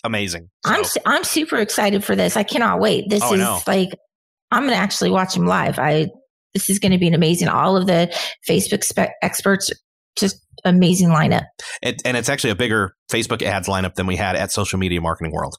[0.03, 0.49] amazing.
[0.65, 2.35] I'm su- I'm super excited for this.
[2.35, 3.05] I cannot wait.
[3.09, 3.59] This Oh, is know.
[3.67, 3.89] like
[4.51, 5.79] I'm going to actually watch him live.
[5.79, 6.07] I
[6.55, 7.49] this is going to be an amazing.
[7.49, 8.11] All of the
[8.49, 9.69] Facebook spe- experts,
[10.17, 11.45] just amazing lineup.
[11.83, 14.99] it, and it's actually a bigger Facebook ads lineup than we had at Social Media
[15.01, 15.57] Marketing World.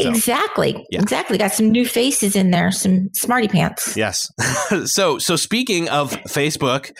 [0.00, 1.02] So, exactly, yeah.
[1.02, 1.36] exactly.
[1.36, 2.72] Got some new faces in there.
[2.72, 3.94] Some smarty pants.
[3.94, 4.26] Yes.
[4.86, 6.92] so so speaking of Facebook,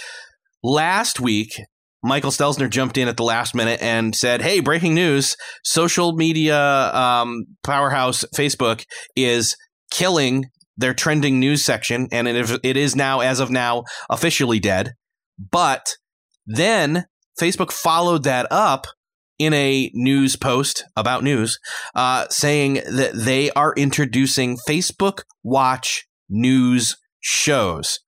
[0.63, 1.59] last week
[2.05, 5.37] Michael Stelzner jumped in at the last minute and said, "Hey, breaking news!
[5.65, 6.59] Social media
[6.95, 8.85] um, powerhouse Facebook
[9.17, 9.57] is
[9.91, 10.45] killing
[10.77, 14.95] their trending news section, and it is, it is now, as of now, officially dead."
[15.51, 15.97] But
[16.47, 17.07] then
[17.41, 18.87] Facebook followed that up
[19.39, 21.59] in a news post about news,
[21.95, 28.01] uh, saying that they are introducing Facebook Watch news shows.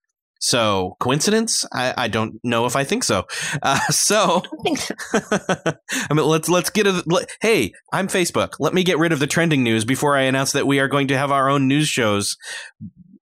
[0.45, 1.65] So coincidence?
[1.73, 3.25] I, I don't know if I think so.
[3.63, 4.93] Uh, so I think so.
[6.09, 7.03] I mean, let's let's get a.
[7.07, 8.51] Let, hey, I'm Facebook.
[8.59, 11.07] Let me get rid of the trending news before I announce that we are going
[11.07, 12.35] to have our own news shows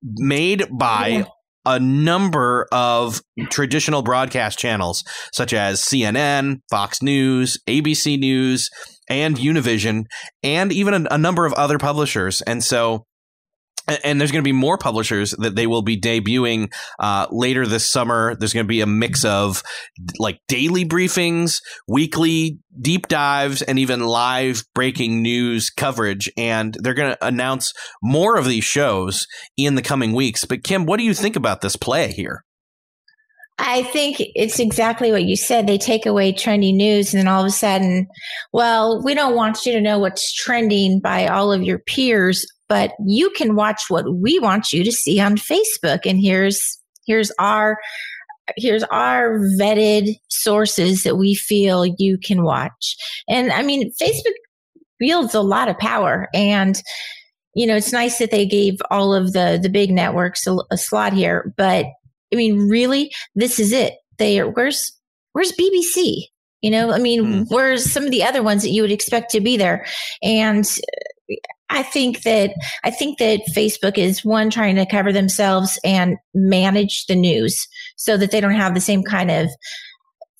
[0.03, 1.23] made by Yeah.
[1.65, 5.01] a number of traditional broadcast channels
[5.33, 8.69] such as CNN, Fox News, ABC News,
[9.09, 10.03] and Univision,
[10.43, 12.41] and even a, a number of other publishers.
[12.41, 13.05] And so,
[13.87, 17.89] and there's going to be more publishers that they will be debuting uh, later this
[17.89, 18.35] summer.
[18.35, 19.63] There's going to be a mix of
[20.19, 26.31] like daily briefings, weekly deep dives, and even live breaking news coverage.
[26.37, 29.27] And they're going to announce more of these shows
[29.57, 30.45] in the coming weeks.
[30.45, 32.43] But Kim, what do you think about this play here?
[33.59, 35.67] I think it's exactly what you said.
[35.67, 38.07] They take away trendy news, and then all of a sudden,
[38.51, 42.93] well, we don't want you to know what's trending by all of your peers, but
[43.05, 46.01] you can watch what we want you to see on Facebook.
[46.05, 47.77] And here's here's our
[48.57, 52.95] here's our vetted sources that we feel you can watch.
[53.29, 54.33] And I mean, Facebook
[54.99, 56.81] wields a lot of power, and
[57.55, 60.77] you know, it's nice that they gave all of the the big networks a, a
[60.77, 61.85] slot here, but
[62.33, 63.93] I mean, really, this is it.
[64.17, 64.91] They are, where's
[65.33, 66.23] where's BBC?
[66.61, 67.41] You know, I mean, Hmm.
[67.49, 69.85] where's some of the other ones that you would expect to be there?
[70.23, 70.65] And
[71.73, 72.53] I think that
[72.83, 77.67] I think that Facebook is one trying to cover themselves and manage the news
[77.97, 79.49] so that they don't have the same kind of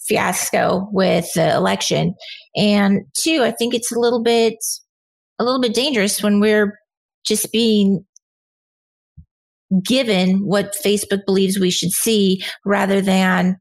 [0.07, 2.13] fiasco with the election.
[2.55, 4.53] And two, I think it's a little bit
[5.39, 6.77] a little bit dangerous when we're
[7.25, 8.05] just being
[9.84, 13.57] given what Facebook believes we should see rather than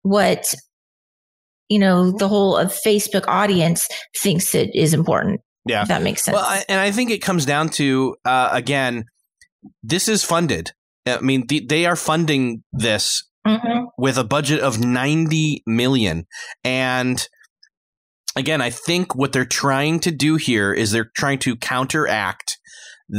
[0.00, 0.54] what
[1.68, 3.86] you know the whole of Facebook audience
[4.16, 5.42] thinks it is important.
[5.66, 5.82] Yeah.
[5.82, 6.34] If that makes sense.
[6.34, 9.04] Well, I, and I think it comes down to uh, again,
[9.82, 10.72] this is funded.
[11.06, 13.86] I mean, th- they are funding this Mhm.
[13.98, 16.26] with a budget of 90 million
[16.62, 17.26] and
[18.36, 22.56] again i think what they're trying to do here is they're trying to counteract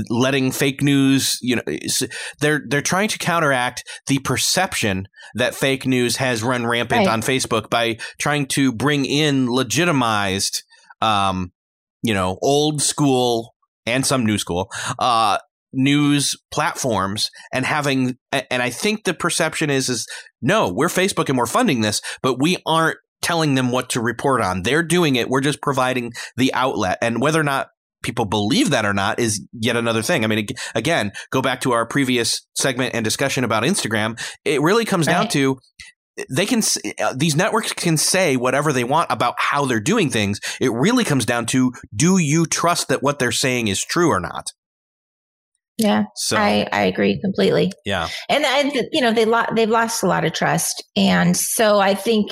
[0.10, 1.62] letting fake news you know
[2.40, 7.12] they're they're trying to counteract the perception that fake news has run rampant Right.
[7.14, 10.64] on facebook by trying to bring in legitimized
[11.02, 11.52] um
[12.04, 15.38] you know old school and some new school uh
[15.74, 20.08] news platforms and having and I think the perception is is
[20.42, 24.42] no, we're Facebook and we're funding this, but we aren't telling them what to report
[24.42, 24.64] on.
[24.64, 25.30] They're doing it.
[25.30, 26.98] We're just providing the outlet.
[27.02, 27.70] And whether or not
[28.04, 30.24] people believe that or not is yet another thing.
[30.24, 30.46] I mean,
[30.76, 34.20] again, go back to our previous segment and discussion about Instagram.
[34.44, 35.58] It really comes down to
[36.30, 36.62] they can
[37.00, 40.40] uh, these networks can say whatever they want about how they're doing things.
[40.62, 44.20] It really comes down to do you trust that what they're saying is true or
[44.20, 44.52] not?
[45.80, 47.72] Yeah, So I, I agree completely.
[47.84, 51.80] yeah, And, and you know they lo- they've lost a lot of trust, and so
[51.80, 52.30] I think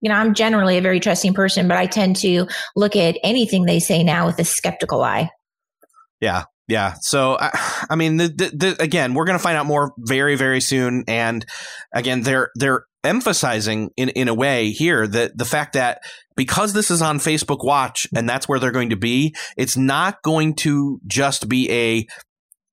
[0.00, 2.46] you know I'm generally a very trusting person, but I tend to
[2.76, 5.30] look at anything they say now with a skeptical eye.
[6.20, 6.94] yeah, yeah.
[7.00, 7.50] So I,
[7.90, 11.02] I mean, the, the, the, again, we're going to find out more very very soon,
[11.08, 11.44] and
[11.92, 16.02] again, they're they're emphasizing in in a way here that the fact that
[16.36, 20.22] because this is on Facebook Watch and that's where they're going to be, it's not
[20.22, 22.06] going to just be a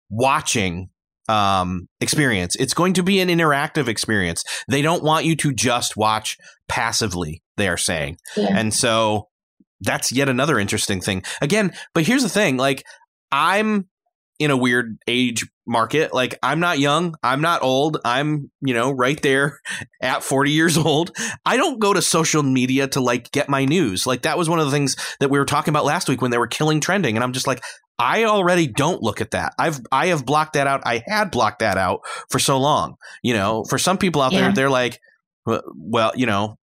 [0.10, 0.90] watching
[1.30, 2.56] um experience.
[2.58, 4.44] It's going to be an interactive experience.
[4.68, 8.18] They don't want you to just watch passively they are saying.
[8.36, 8.50] Yeah.
[8.52, 9.30] and so
[9.80, 11.24] that's yet another interesting thing.
[11.42, 12.84] Again but here's the thing like
[13.32, 13.88] i'm
[14.40, 18.92] in a weird age market like i'm not young i'm not old i'm you know
[18.92, 19.60] right there
[20.02, 21.16] at 40 years old
[21.46, 24.60] i don't go to social media to like get my news like that was one
[24.60, 27.16] of the things that we were talking about last week when they were killing trending
[27.16, 27.64] and i'm just like
[28.00, 29.54] I already don't look at that.
[29.60, 30.82] I've I have blocked that out.
[30.84, 32.96] I had blocked that out for so long.
[33.22, 35.00] You know, for some people out there, they're like,
[35.46, 36.58] well, well, you know.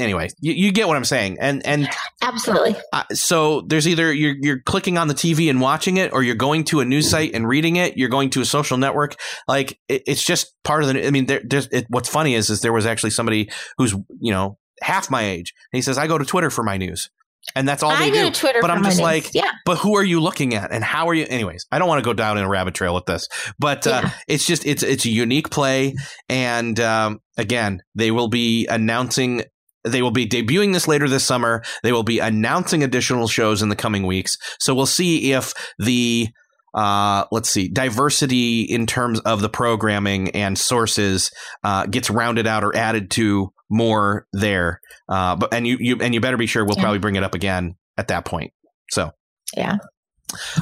[0.00, 1.88] Anyway, you, you get what I'm saying, and and
[2.22, 2.74] Absolutely.
[2.92, 6.34] uh, so there's either you're you're clicking on the TV and watching it, or you're
[6.34, 7.98] going to a news site and reading it.
[7.98, 9.16] You're going to a social network.
[9.46, 11.06] Like it, it's just part of the.
[11.06, 14.32] I mean, there, there's it, what's funny is is there was actually somebody who's you
[14.32, 17.10] know half my age, and he says I go to Twitter for my news,
[17.54, 18.30] and that's all I they do.
[18.30, 19.02] to Twitter, but I'm just news.
[19.02, 21.88] like, yeah, but who are you looking at and how are you anyways i don't
[21.88, 23.28] want to go down in a rabbit trail with this
[23.58, 25.94] but uh, it's just it's it's a unique play
[26.28, 29.42] and um, again they will be announcing
[29.84, 33.68] they will be debuting this later this summer they will be announcing additional shows in
[33.68, 36.28] the coming weeks so we'll see if the
[36.74, 41.30] uh, let's see diversity in terms of the programming and sources
[41.64, 46.14] uh, gets rounded out or added to more there uh, but and you, you and
[46.14, 46.82] you better be sure we'll Yeah.
[46.82, 48.52] probably bring it up again at that point
[48.90, 49.10] so
[49.56, 49.78] yeah.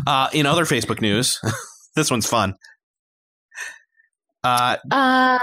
[0.06, 1.38] uh, in other Facebook news,
[1.94, 2.54] this one's fun.
[4.42, 5.38] Uh, Uh,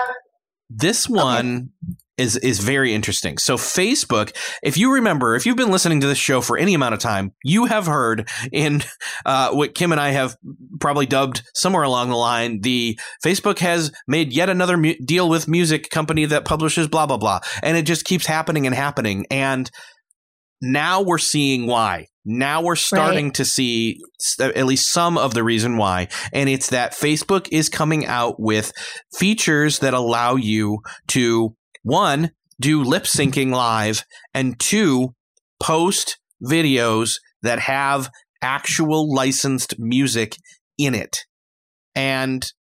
[0.70, 1.70] this one
[2.18, 3.38] is is very interesting.
[3.38, 6.94] So Facebook, if you remember, if you've been listening to this show for any amount
[6.94, 8.84] of time, you have heard in
[9.26, 10.36] uh, what Kim and I have
[10.80, 15.48] probably dubbed somewhere along the line the Facebook has made yet another mu- deal with
[15.48, 19.26] music company that publishes blah blah blah, and it just keeps happening and happening.
[19.30, 19.70] And
[20.62, 22.08] now we're seeing why.
[22.28, 24.00] Now we're starting to see
[24.40, 28.72] at least some of the reason why, and it's that Facebook is coming out with
[29.16, 31.56] features that allow you to
[31.86, 35.14] one do lip syncing live and two
[35.62, 38.10] post videos that have
[38.42, 40.36] actual licensed music
[40.78, 41.20] in it
[41.96, 42.52] and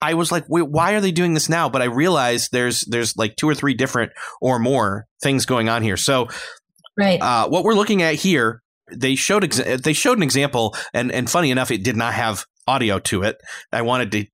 [0.00, 3.16] i was like Wait, why are they doing this now but i realized there's there's
[3.16, 6.28] like two or three different or more things going on here so
[6.96, 7.20] right.
[7.20, 8.62] uh, what we're looking at here,
[8.92, 12.44] they showed exa- they showed an example, and and funny enough, it did not have
[12.66, 13.36] audio to it.
[13.72, 14.26] I wanted to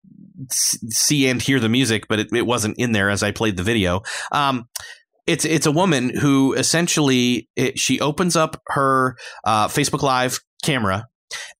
[0.48, 3.62] see and hear the music, but it, it wasn't in there as I played the
[3.62, 4.02] video.
[4.32, 4.68] Um,
[5.26, 11.06] it's it's a woman who essentially it, she opens up her uh, Facebook Live camera.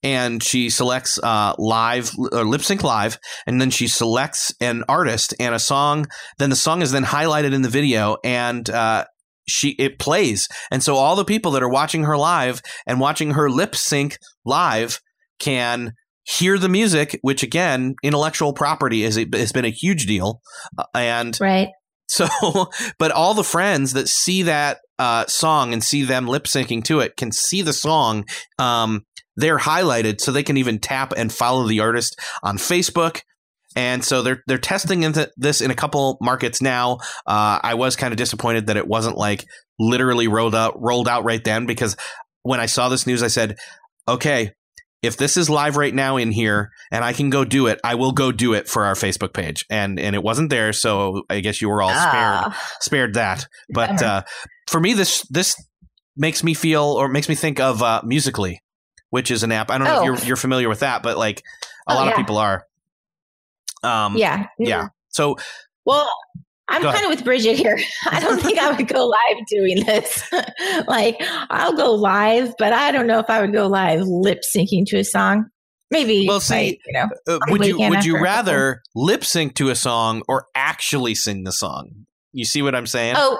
[0.02, 5.32] And she selects uh, live or lip sync live, and then she selects an artist
[5.38, 6.08] and a song.
[6.38, 9.04] Then the song is then highlighted in the video, and uh,
[9.46, 13.32] she it plays and so all the people that are watching her live and watching
[13.32, 15.00] her lip sync live
[15.38, 15.92] can
[16.38, 20.40] hear the music which again intellectual property is has been a huge deal
[20.78, 21.68] Uh, and right.
[22.06, 22.26] so
[22.98, 27.00] but all the friends that see that uh, song and see them lip syncing to
[27.00, 28.24] it can see the song
[28.58, 29.02] um,
[29.36, 33.22] they're highlighted so they can even tap and follow the artist on Facebook
[33.76, 36.98] and so they're they're testing into this in a couple markets now.
[37.26, 39.44] Uh, I was kind of disappointed that it wasn't like
[39.78, 41.96] literally rolled out rolled out right then because
[42.42, 43.58] when I saw this news, I said,
[44.08, 44.52] okay.
[45.02, 47.94] If this is live right now in here and I can go do it, I
[47.94, 49.64] will go do it for our Facebook page.
[49.70, 53.46] And and it wasn't there, so I guess you were all spared Ah, spared that.
[53.72, 54.22] But uh,
[54.68, 55.56] for me, this this
[56.16, 58.60] makes me feel or makes me think of uh, Musical.ly,
[59.08, 59.70] which is an app.
[59.70, 60.00] I don't know Oh.
[60.00, 61.42] if you're you're familiar with that, but like
[61.88, 62.66] a Oh, lot of people are.
[63.82, 64.48] Um, yeah.
[64.58, 64.88] yeah.
[65.08, 65.36] So
[65.86, 66.08] Well,
[66.70, 67.78] I'm kind of with Bridget here.
[68.10, 70.22] I don't think I would go live doing this.
[70.88, 71.16] like,
[71.50, 74.98] I'll go live, but I don't know if I would go live lip syncing to
[74.98, 75.46] a song.
[75.90, 78.22] Maybe, Well, see, like, you know, uh, would you would you after a couple.
[78.22, 82.06] rather lip sync to a song or actually sing the song?
[82.32, 83.16] You see what I'm saying?
[83.18, 83.38] oh,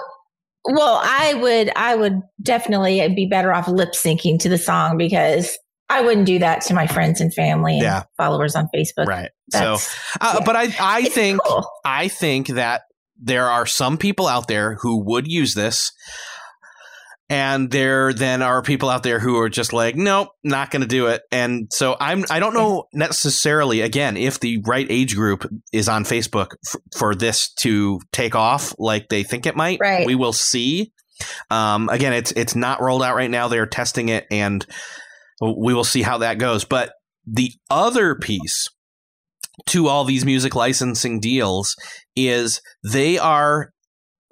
[0.65, 5.57] well, I would, I would definitely be better off lip syncing to the song because
[5.89, 8.03] I wouldn't do that to my friends and family and Yeah.
[8.17, 9.07] followers on Facebook.
[9.07, 9.31] right.
[9.51, 9.77] So,
[10.19, 10.39] uh, yeah.
[10.45, 11.65] but I I it's think cool.
[11.85, 12.81] I think that
[13.21, 15.91] there are some people out there who would use this
[17.31, 20.87] and there then are people out there who are just like nope not going to
[20.87, 21.21] do it.
[21.31, 26.03] And so i'm i don't know necessarily again if the right age group is on
[26.03, 29.79] facebook f- for this to take off like they think it might.
[29.79, 30.05] Right.
[30.05, 30.91] we will see.
[31.49, 33.47] Um, again it's it's not rolled out right now.
[33.47, 34.65] They're testing it and
[35.39, 36.65] we will see how that goes.
[36.65, 36.91] But
[37.25, 38.67] the other piece
[39.67, 41.75] to all these music licensing deals
[42.15, 43.71] is they are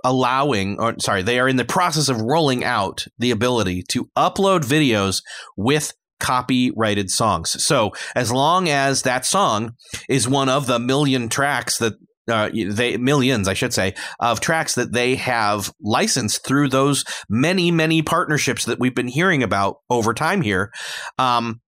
[0.03, 4.61] allowing or sorry they are in the process of rolling out the ability to upload
[4.61, 5.21] videos
[5.57, 9.73] with copyrighted songs so as long as that song
[10.07, 11.93] is one of the million tracks that
[12.29, 17.71] uh, they millions, I should say, of tracks that they have licensed through those many,
[17.71, 20.71] many partnerships that we've been hearing about over time here.
[21.17, 21.61] Um,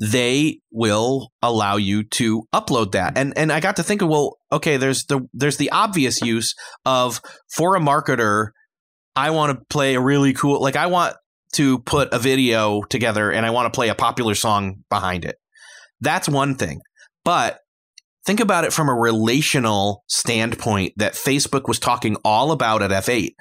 [0.00, 3.18] they will allow you to upload that.
[3.18, 6.54] And and I got to think of well, okay, there's the there's the obvious use
[6.86, 7.20] of
[7.54, 8.48] for a marketer,
[9.14, 11.16] I want to play a really cool like I want
[11.54, 15.36] to put a video together and I want to play a popular song behind it.
[16.00, 16.80] That's one thing.
[17.24, 17.58] But
[18.24, 23.32] think about it from a relational standpoint that Facebook was talking all about at F8.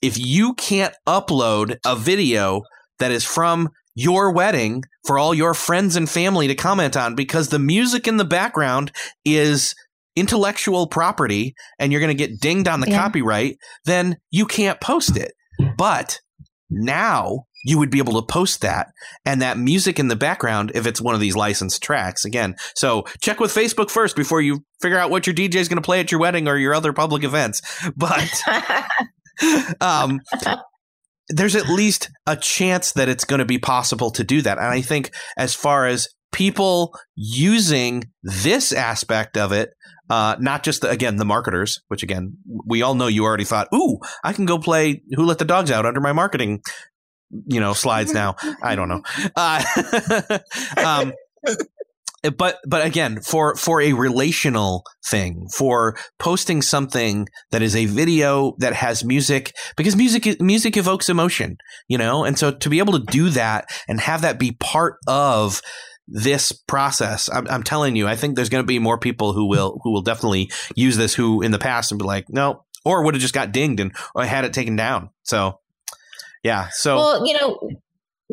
[0.00, 2.62] If you can't upload a video
[2.98, 7.48] that is from your wedding for all your friends and family to comment on because
[7.48, 8.92] the music in the background
[9.24, 9.74] is
[10.16, 12.98] intellectual property and you're going to get dinged on the Yeah.
[12.98, 15.32] copyright, then you can't post it.
[15.76, 16.20] But
[16.70, 18.88] now you would be able to post that
[19.24, 22.56] and that music in the background if it's one of these licensed tracks again.
[22.74, 25.82] So check with Facebook first before you figure out what your DJ is going to
[25.82, 27.62] play at your wedding or your other public events.
[27.96, 28.28] But
[29.80, 30.20] um,
[31.32, 34.58] there's at least a chance that it's going to be possible to do that.
[34.58, 39.70] And I think as far as people using this aspect of it,
[40.10, 43.68] uh, not just the, again the marketers, which again we all know you already thought,
[43.74, 46.62] ooh, I can go play Who Let the Dogs Out under my marketing,
[47.46, 48.36] you know, slides now.
[48.62, 49.02] I don't know.
[49.34, 50.38] Uh,
[50.76, 51.12] um,
[52.24, 57.86] Uh, but but again for for a relational thing for posting something that is a
[57.86, 61.56] video that has music because music music evokes emotion
[61.88, 62.24] you know?
[62.24, 65.60] And so to be able to do that and have that be part of
[66.08, 69.48] this process I'm, I'm telling you i think there's going to be more people who
[69.48, 73.04] will who will definitely use this who in the past and be like no or
[73.04, 75.10] would have just got dinged and had it taken down.
[75.22, 75.58] So
[76.42, 77.70] yeah so well, you know,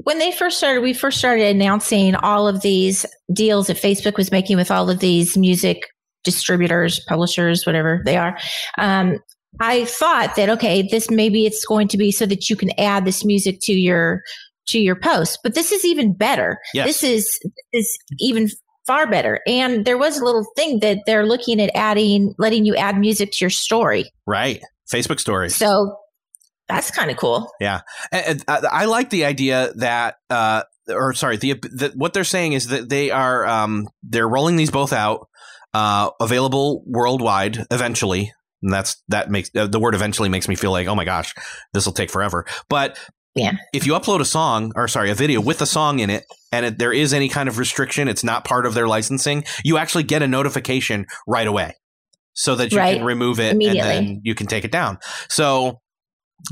[0.03, 4.31] when they first started, we first started announcing all of these deals that Facebook was
[4.31, 5.83] making with all of these music
[6.23, 8.37] distributors, publishers, whatever they are.
[8.77, 9.19] Um,
[9.59, 13.05] I thought that okay, this maybe it's going to be so that you can add
[13.05, 14.21] this music to your
[14.67, 16.59] to your post, but this is even better.
[16.73, 16.87] yes.
[16.87, 17.39] This is
[17.73, 18.49] is even
[18.85, 19.39] far better.
[19.47, 23.31] And there was a little thing that they're looking at adding, letting you add music
[23.33, 24.05] to your story.
[24.25, 25.95] right facebook stories So
[26.69, 27.51] that's kind of cool.
[27.59, 32.23] And- and I I like the idea that, uh, or sorry, the, the what they're
[32.23, 35.27] saying is that they are um, they're rolling these both out,
[35.73, 38.31] uh, available worldwide eventually.
[38.61, 41.33] And that's that makes uh, the word eventually makes me feel like oh my gosh,
[41.73, 42.45] this will take forever.
[42.69, 42.97] But
[43.35, 43.53] Yeah.
[43.73, 46.65] if you upload a song or sorry, a video with a song in it, and
[46.65, 50.03] it, there is any kind of restriction, it's not part of their licensing, you actually
[50.03, 51.73] get a notification right away,
[52.33, 52.97] so that you Right.
[52.97, 54.97] can remove it and then you can take it down.
[55.29, 55.79] So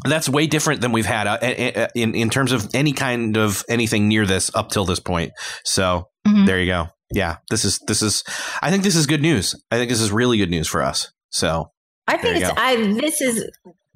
[0.06, 4.08] that's way different than we've had uh, in, in terms of any kind of anything
[4.08, 5.32] near this up till this point.
[5.64, 6.46] So Mhm.
[6.46, 6.88] there you go.
[7.14, 8.24] Yeah, this is this is.
[8.62, 9.56] I think this is good news.
[9.72, 11.12] I think this is really good news for us.
[11.30, 11.72] So
[12.08, 13.50] I think it's I this is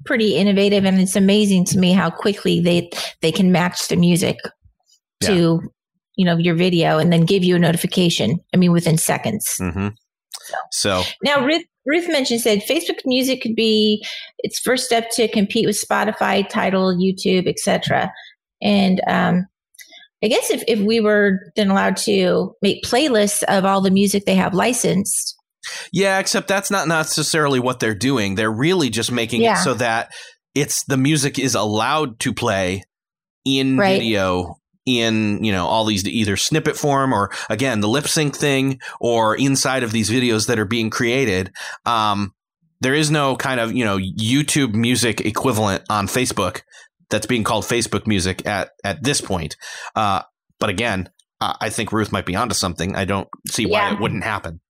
[0.06, 2.90] pretty innovative and it's amazing to me how quickly they
[3.20, 4.38] they can match the music
[5.24, 5.60] to
[6.16, 8.38] you know your video and then give you a notification.
[8.54, 9.46] I mean within seconds.
[9.58, 9.88] hmm
[10.72, 14.04] so Now Ruth Ruth mentioned said Facebook Music could be
[14.38, 18.12] its first step to compete with Spotify, Tidal, YouTube, etc.
[18.62, 19.46] And um
[20.24, 24.24] I guess if, if we were then allowed to make playlists of all the music
[24.24, 25.36] they have licensed,
[25.92, 28.36] yeah, except that's not necessarily what they're doing.
[28.36, 29.54] They're really just making Yeah.
[29.60, 30.12] it so that
[30.54, 32.84] it's the music is allowed to play
[33.44, 33.98] in Right.
[33.98, 34.56] video
[34.86, 39.36] in you know all these either snippet form or again the lip sync thing or
[39.36, 41.52] inside of these videos that are being created
[41.86, 42.32] um
[42.80, 46.62] there is no kind of you know youtube music equivalent on facebook
[47.10, 49.56] that's being called facebook music at at this point.
[49.94, 50.22] Uh
[50.58, 51.08] but again
[51.40, 52.96] i think ruth might be onto something.
[52.96, 53.94] I don't see why Yeah.
[53.94, 54.60] it wouldn't happen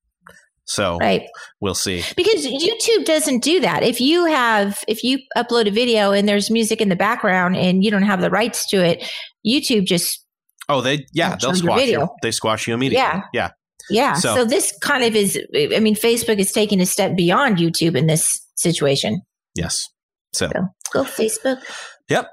[0.65, 1.23] so right?
[1.61, 3.83] we'll see Because YouTube doesn't do that.
[3.83, 7.83] If you have, if you upload a video and there's music in the background and
[7.85, 9.05] you don't have the rights to it,
[9.47, 10.25] YouTube just,
[10.69, 13.23] oh they yeah they'll squash you they squash you immediately Yeah.
[13.33, 13.51] yeah
[13.91, 14.15] Yeah.
[14.15, 17.97] So- So, this kind of is, I mean, Facebook is taking a step beyond YouTube
[17.97, 19.21] in this situation.
[19.57, 19.89] Yes.
[20.33, 21.61] So So go Facebook.
[22.09, 22.29] Yep.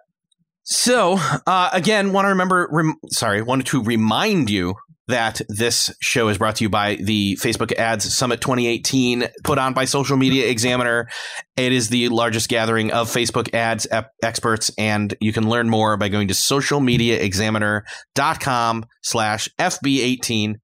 [0.63, 1.17] So,
[1.47, 4.75] uh, again, want to remember, rem- sorry, wanted to remind you
[5.09, 9.73] that this show is brought to you by the Facebook Ads Summit 2018, put on
[9.73, 11.09] by Social Media Examiner.
[11.57, 15.97] It is the largest gathering of Facebook ads ep- experts, and you can learn more
[15.97, 20.55] by going to socialmediaexaminer.com slash FB18.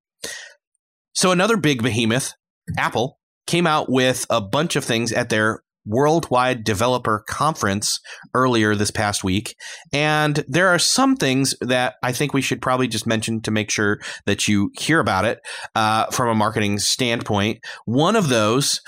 [1.13, 2.33] So, another big behemoth,
[2.77, 7.99] Apple, came out with a bunch of things at their Worldwide Developer Conference
[8.33, 9.55] earlier this past week.
[9.93, 13.69] And there are some things that I think we should probably just mention to make
[13.69, 15.39] sure that you hear about it
[15.75, 17.59] uh, from a marketing standpoint.
[17.85, 18.81] One of those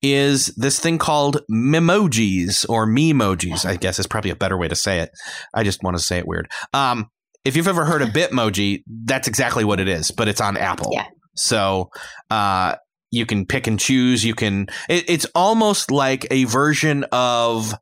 [0.00, 4.76] is this thing called Memojis or Memojis, I guess is probably a better way to
[4.76, 5.10] say it.
[5.54, 6.48] I just want to say it weird.
[6.72, 7.10] Um,
[7.44, 10.90] if you've ever heard of Bitmoji, that's exactly what it is, but it's on Apple.
[10.92, 11.06] Yeah.
[11.34, 11.90] So
[12.30, 12.76] uh,
[13.12, 14.24] you can pick and choose.
[14.24, 14.66] You can.
[14.88, 17.72] It, it's almost like a version of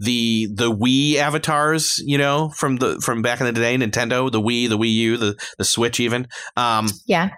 [0.00, 4.40] the the Wii avatars, you know, from the from back in the day, Nintendo, the
[4.40, 6.26] Wii, the Wii U, the the Switch, even.
[6.56, 7.28] Um, Yeah.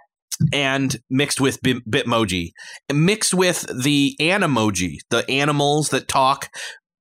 [0.53, 2.53] and mixed with Bit- Bitmoji,
[2.93, 6.49] mixed with the Animoji, the animals that talk.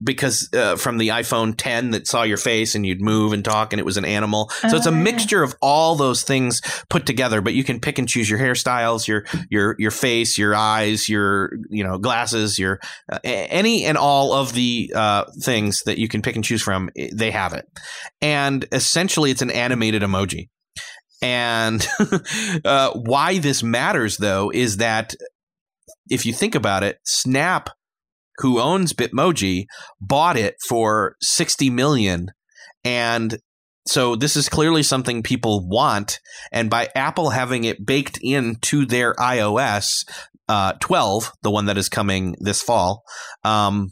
[0.02, 3.72] Because uh, from the iPhone 10 that saw your face and you'd move and talk
[3.72, 4.50] and it was an animal.
[4.70, 4.94] So it's a Ah.
[4.94, 9.08] mixture of all those things put together, but you can pick and choose your hairstyles,
[9.08, 12.80] your your your face, your eyes, your you know glasses, your
[13.12, 16.90] uh, any and all of the uh, things that you can pick and choose from.
[17.14, 17.66] They have it,
[18.22, 20.50] and essentially it's an animated emoji.
[21.22, 21.88] And
[22.66, 25.16] uh, why this matters, though, is that
[26.10, 27.70] if you think about it, Snap,
[28.38, 29.66] who owns Bitmoji,
[30.02, 32.32] bought it for sixty million,
[32.84, 33.38] and
[33.86, 36.20] so this is clearly something people want.
[36.52, 40.08] And by Apple having it baked into their iOS
[40.48, 43.04] uh, 12, the one that is coming this fall,
[43.44, 43.92] um,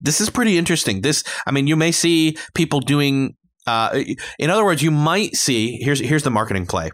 [0.00, 1.00] this is pretty interesting.
[1.00, 3.36] This, I mean, you may see people doing.
[3.66, 4.04] Uh,
[4.38, 6.90] in other words, you might see here's here's the marketing play.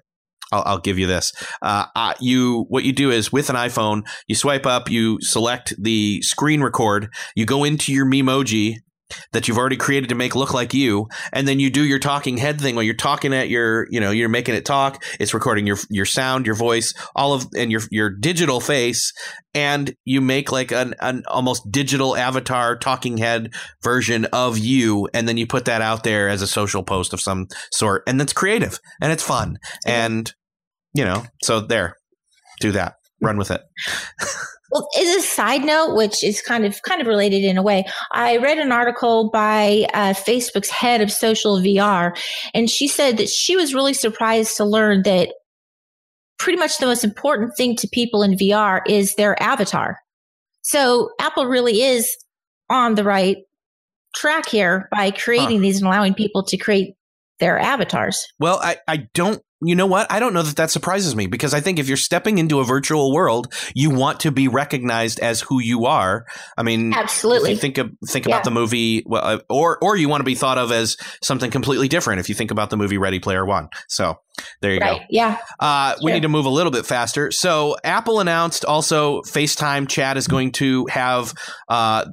[0.52, 1.32] I'll, I'll give you this.
[1.62, 5.74] Uh, uh, you what you do is with an iPhone, you swipe up, you select
[5.78, 8.76] the screen record, you go into your Memoji
[9.32, 12.36] that you've already created to make look like you, and then you do your talking
[12.36, 15.02] head thing while you're talking at your, you know, you're making it talk.
[15.18, 19.12] It's recording your your sound, your voice, all of, and your your digital face,
[19.54, 25.28] and you make like an an almost digital avatar talking head version of you, and
[25.28, 28.32] then you put that out there as a social post of some sort, and that's
[28.32, 30.32] creative and it's fun, and
[30.94, 31.96] you know, so there,
[32.60, 33.62] do that, run with it.
[34.72, 37.84] Well, as a side note, which is kind of kind of related in a way,
[38.12, 42.16] I read an article by uh, Facebook's head of social VR,
[42.54, 45.30] and she said that she was really surprised to learn that
[46.38, 49.98] pretty much the most important thing to people in VR is their avatar.
[50.62, 52.08] So Apple really is
[52.70, 53.38] on the right
[54.14, 56.94] track here by creating these and allowing people to create
[57.40, 58.26] their avatars.
[58.38, 60.10] Well, I, I don't, you know what?
[60.10, 62.64] I don't know that that surprises me because I think if you're stepping into a
[62.64, 66.26] virtual world, you want to be recognized as who you are.
[66.56, 67.50] I mean, Absolutely.
[67.52, 68.34] If you think of, think Yeah.
[68.34, 71.50] about the movie, well, uh, or or you want to be thought of as something
[71.50, 72.20] completely different.
[72.20, 74.18] If you think about the movie Ready Player One, so
[74.62, 75.00] there you Right.
[75.00, 75.06] go.
[75.10, 75.38] Yeah.
[75.58, 77.30] Uh, We need to move a little bit faster.
[77.30, 81.34] So Apple announced also FaceTime chat is going to have
[81.68, 82.06] uh,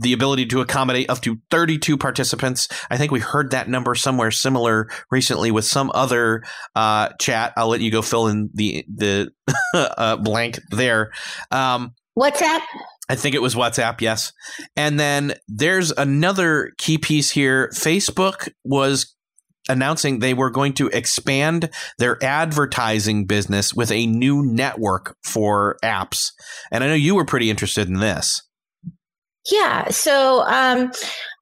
[0.00, 2.68] the ability to accommodate up to 32 participants.
[2.90, 6.42] I think we heard that number somewhere similar recently with some other
[6.74, 7.52] uh, chat.
[7.56, 9.30] I'll let you go fill in the the
[9.74, 11.10] uh, blank there.
[11.50, 12.60] Um, WhatsApp.
[13.08, 14.32] I think it was WhatsApp, yes.
[14.76, 17.68] And then there's another key piece here.
[17.74, 19.14] Facebook was
[19.68, 26.32] announcing they were going to expand their advertising business with a new network for apps.
[26.70, 28.42] And I know you were pretty interested in this.
[29.50, 29.88] Yeah.
[29.90, 30.90] So um,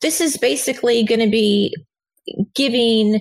[0.01, 1.75] this is basically going to be
[2.55, 3.21] giving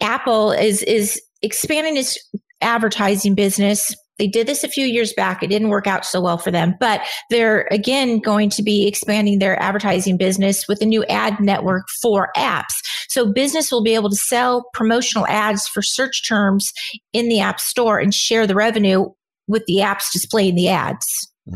[0.00, 2.18] Apple is is expanding its
[2.60, 3.94] advertising business.
[4.18, 5.42] They did this a few years back.
[5.42, 7.00] It didn't work out so well for them, but
[7.30, 12.30] they're again going to be expanding their advertising business with a new ad network for
[12.36, 12.74] apps.
[13.08, 16.72] So business will be able to sell promotional ads for search terms
[17.12, 19.06] in the App Store and share the revenue
[19.48, 21.06] with the apps displaying the ads.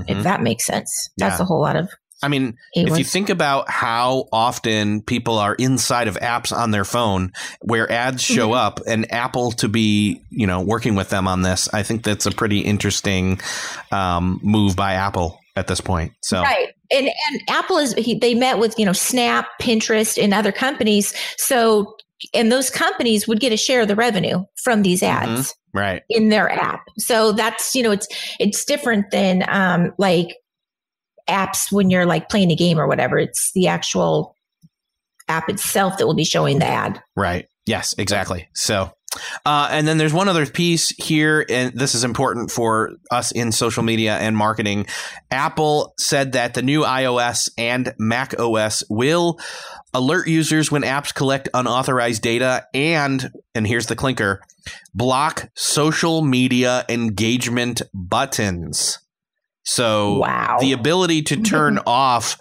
[0.06, 0.92] If that makes sense.
[1.16, 1.40] That's Mm-hmm.
[1.40, 1.42] Yeah.
[1.42, 1.88] a whole lot of
[2.22, 6.72] I mean, It if you think about how often people are inside of apps on
[6.72, 8.56] their phone where ads show Mhm.
[8.56, 12.26] up and Apple to be, you know, working with them on this, I think that's
[12.26, 13.40] a pretty interesting
[13.92, 16.12] um, move by Apple at this point.
[16.22, 16.68] So, Right.
[16.90, 21.14] And and Apple is he, they met with, you know, Snap, Pinterest and other companies.
[21.36, 21.94] So
[22.34, 25.30] and those companies would get a share of the revenue from these Mm-hmm.
[25.36, 26.02] ads Right.
[26.08, 26.80] in their app.
[26.98, 28.08] So that's you know it's
[28.40, 30.34] it's different than um, like
[31.28, 33.18] apps when you're like playing a game or whatever.
[33.18, 34.34] It's the actual
[35.28, 37.02] app itself that will be showing the ad.
[37.16, 37.46] Right.
[37.66, 38.48] Yes, exactly.
[38.54, 38.90] So,
[39.44, 43.52] uh, and then there's one other piece here, and this is important for us in
[43.52, 44.86] social media and marketing.
[45.30, 49.38] Apple said that the new iOS and Mac OS will
[49.94, 54.40] alert users when apps collect unauthorized data and, and here's the clinker,
[54.94, 58.98] block social media engagement buttons.
[59.68, 60.56] So, Wow.
[60.60, 62.38] the ability to turn off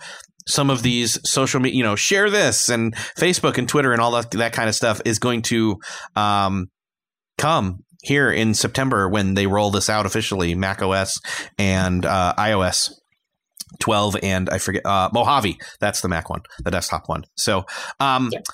[0.47, 4.11] some of these social media, you know, share this and Facebook and Twitter and all
[4.11, 5.77] that that kind of stuff is going to
[6.15, 6.67] um,
[7.37, 11.19] come here in September when they roll this out officially, Mac OS
[11.57, 12.91] and uh, iOS.
[13.79, 17.65] 12 and I forget uh Mojave that's the Mac one the desktop one so
[17.99, 18.45] um Yep.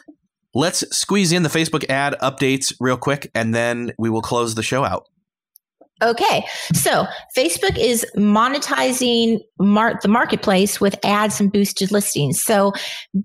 [0.56, 4.64] let's squeeze in the Facebook ad updates real quick and then we will close the
[4.64, 5.06] show out
[6.02, 7.06] Okay, so
[7.38, 12.42] Facebook is monetizing mar- the marketplace with ads and boosted listings.
[12.42, 12.74] So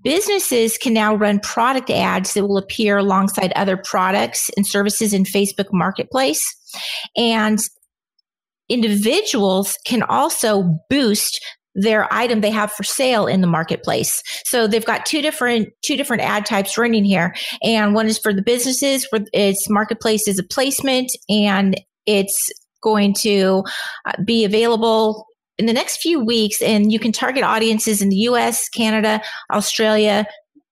[0.03, 5.23] businesses can now run product ads that will appear alongside other products and services in
[5.23, 6.45] Facebook Marketplace.
[7.17, 7.59] And
[8.69, 11.43] individuals can also boost
[11.75, 14.21] their item they have for sale in the marketplace.
[14.45, 18.33] So they've got two different two different ad types running here and one is for
[18.33, 21.79] the businesses where it's marketplace is a placement and
[22.09, 22.51] it's
[22.81, 23.63] going to
[24.05, 28.15] uh, be available in the next few weeks and you can target audiences in the
[28.15, 29.21] US, Canada,
[29.53, 30.25] Australia,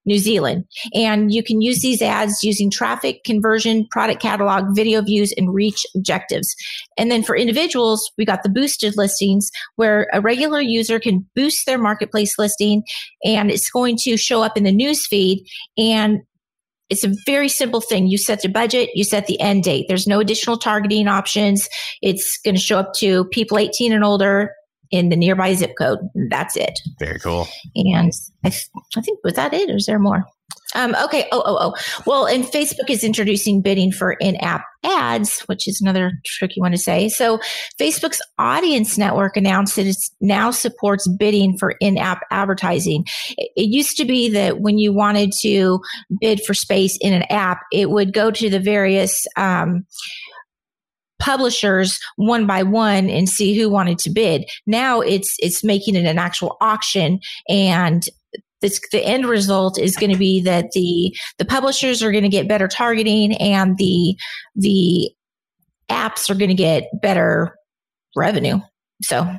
[0.06, 0.64] New Zealand.
[0.96, 5.86] And you can use these ads using traffic, conversion, product catalog, video views, and reach
[5.94, 6.56] objectives.
[6.98, 11.66] And then for individuals, we got the boosted listings where a regular user can boost
[11.66, 12.84] their marketplace listing
[13.24, 15.46] and it's going to show up in the news feed
[15.78, 16.22] and
[16.90, 18.08] it's a very simple thing.
[18.08, 19.86] You set the budget, you set the end date.
[19.88, 21.70] There's no additional targeting options.
[22.02, 24.54] It's going to show up to people 18 and older
[24.90, 26.00] in the nearby zip code.
[26.30, 26.80] That's it.
[27.00, 28.14] very cool And
[28.46, 28.54] I,
[28.96, 30.26] I think was that it, or is there more?
[30.76, 31.28] Um, okay.
[31.32, 32.02] Oh, oh, oh.
[32.06, 36.78] Well, and Facebook is introducing bidding for in-app ads, which is another tricky one to
[36.78, 37.10] say.
[37.10, 37.40] So,
[37.80, 43.06] Facebook's Audience Network announced that it now supports bidding for in-app advertising.
[43.38, 45.80] It, it used to be that when you wanted to
[46.20, 49.86] bid for space in an app, it would go to the various um,
[51.20, 54.46] publishers one by one and see who wanted to bid.
[54.66, 57.20] Now it's it's making it an actual auction
[57.50, 58.04] and
[58.62, 62.30] this, the end result is going to be that the the publishers are going to
[62.30, 64.16] get better targeting and the
[64.56, 65.12] the
[65.90, 67.56] apps are going to get better
[68.16, 68.60] revenue.
[69.04, 69.30] So,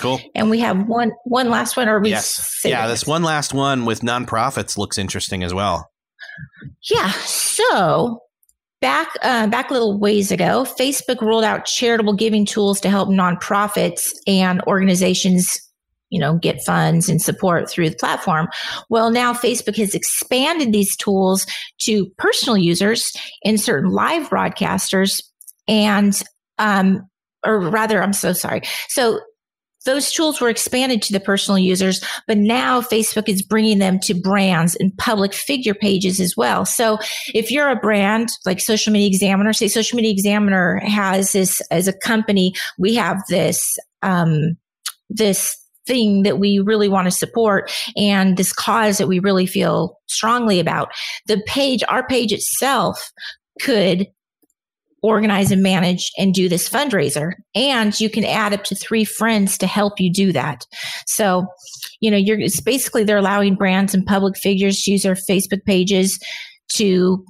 [0.00, 3.54] cool and we have one one last one or we yes yeah this one last
[3.54, 5.92] one with nonprofits looks interesting as well
[6.90, 7.10] Yeah.
[7.12, 8.20] So
[8.80, 13.08] back uh, back a little ways ago, Facebook rolled out charitable giving tools to help
[13.08, 15.60] nonprofits and organizations,
[16.12, 18.46] you know, get funds and support through the platform.
[18.90, 21.46] Well, now Facebook has expanded these tools
[21.80, 23.10] to personal users
[23.44, 25.22] and certain live broadcasters,
[25.66, 26.22] and
[26.58, 27.08] um,
[27.44, 28.60] or rather, I'm so sorry.
[28.88, 29.20] So
[29.84, 34.14] those tools were expanded to the personal users, but now Facebook is bringing them to
[34.14, 36.64] brands and public figure pages as well.
[36.64, 36.98] So
[37.34, 41.88] if you're a brand like Social Media Examiner, say Social Media Examiner has this as
[41.88, 44.56] a company, we have this, um,
[45.10, 45.56] this
[45.86, 50.60] thing that we really want to support and this cause that we really feel strongly
[50.60, 50.90] about.
[51.26, 53.10] The page, our page itself
[53.60, 54.06] could
[55.02, 57.32] organize and manage and do this fundraiser.
[57.54, 60.64] And you can add up to three friends to help you do that.
[61.06, 61.46] So,
[62.00, 65.64] you know, you're it's basically they're allowing brands and public figures to use their Facebook
[65.64, 66.18] pages
[66.76, 67.24] to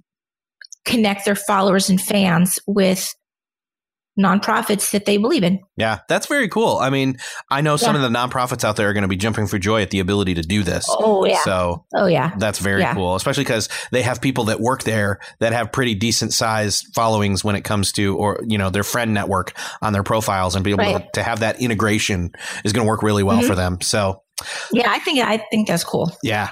[0.84, 3.14] connect their followers and fans with
[4.18, 5.58] nonprofits that they believe in.
[5.76, 6.76] Yeah, that's very cool.
[6.78, 7.16] I mean,
[7.50, 9.80] I know some of the nonprofits out there are going to be jumping for joy
[9.82, 10.84] at the ability to do this.
[10.88, 11.40] Oh yeah.
[11.44, 12.32] So oh yeah.
[12.38, 12.94] that's very Yeah.
[12.94, 17.42] cool, especially because they have people that work there that have pretty decent sized followings
[17.42, 20.72] when it comes to, or, you know, their friend network on their profiles and be
[20.72, 21.12] able to, Right.
[21.14, 22.32] to have that integration
[22.64, 23.46] is going to work really well Mhm.
[23.46, 23.78] for them.
[23.80, 24.22] So,
[24.72, 26.12] Yeah, I think I think that's cool.
[26.22, 26.50] yeah.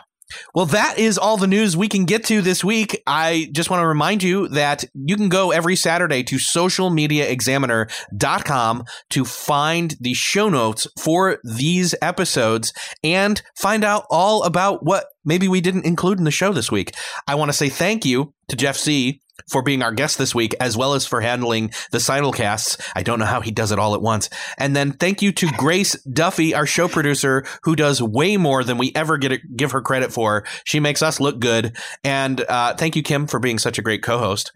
[0.55, 3.03] Well, that is all the news we can get to this week.
[3.07, 9.24] I just want to remind you that you can go every Saturday to socialmediaexaminer.com to
[9.24, 12.72] find the show notes for these episodes
[13.03, 16.93] and find out all about what maybe we didn't include in the show this week.
[17.26, 20.55] I want to say thank you to Jeff C for being our guest this week,
[20.61, 22.80] as well as for handling the simulcasts.
[22.95, 24.28] I don't know how he does it all at once.
[24.59, 28.78] And then thank you to Grace Duffy, our show producer, who does way more than
[28.78, 30.45] we ever get give her credit for.
[30.64, 31.76] She makes us look good.
[32.05, 34.53] And uh, thank you, Kim, for being such a great co-host.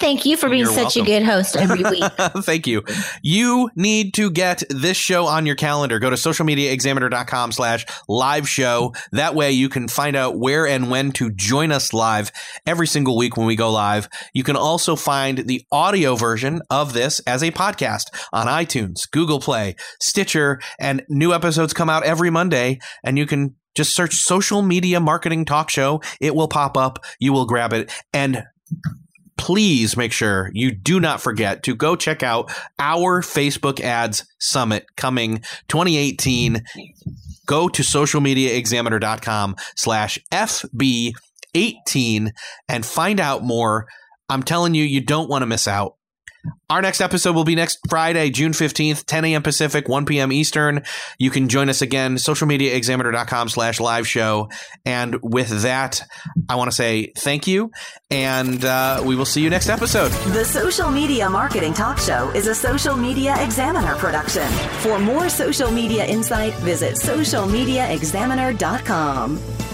[0.00, 1.02] Thank you for being You're such welcome.
[1.02, 2.04] a good host every week.
[2.44, 2.82] Thank you.
[3.22, 5.98] You need to get this show on your calendar.
[5.98, 8.92] Go to socialmediaexaminer.com slash live show.
[9.12, 12.32] That way you can find out where and when to join us live
[12.66, 14.08] every single week when we go live.
[14.32, 19.40] You can also find the audio version of this as a podcast on iTunes, Google
[19.40, 22.78] Play, Stitcher, and new episodes come out every Monday.
[23.02, 26.00] And you can just search social media marketing talk show.
[26.20, 27.04] It will pop up.
[27.18, 27.92] You will grab it.
[28.12, 28.44] And
[29.36, 34.86] please make sure you do not forget to go check out our Facebook ads summit
[34.96, 36.62] coming 2018.
[37.46, 42.30] Go to socialmediaexaminer.com slash FB18
[42.68, 43.86] and find out more.
[44.28, 45.96] I'm telling you, you don't want to miss out.
[46.70, 49.42] Our next episode will be next Friday, June 15th, 10 a.m.
[49.42, 50.32] Pacific, 1 p.m.
[50.32, 50.82] Eastern.
[51.18, 54.48] You can join us again, socialmediaexaminer.com slash live show.
[54.84, 56.02] And with that,
[56.48, 57.70] I want to say thank you,
[58.10, 60.10] and uh, we will see you next episode.
[60.32, 64.48] The Social Media Marketing Talk Show is a Social Media Examiner production.
[64.80, 69.73] For more social media insight, visit socialmediaexaminer.com.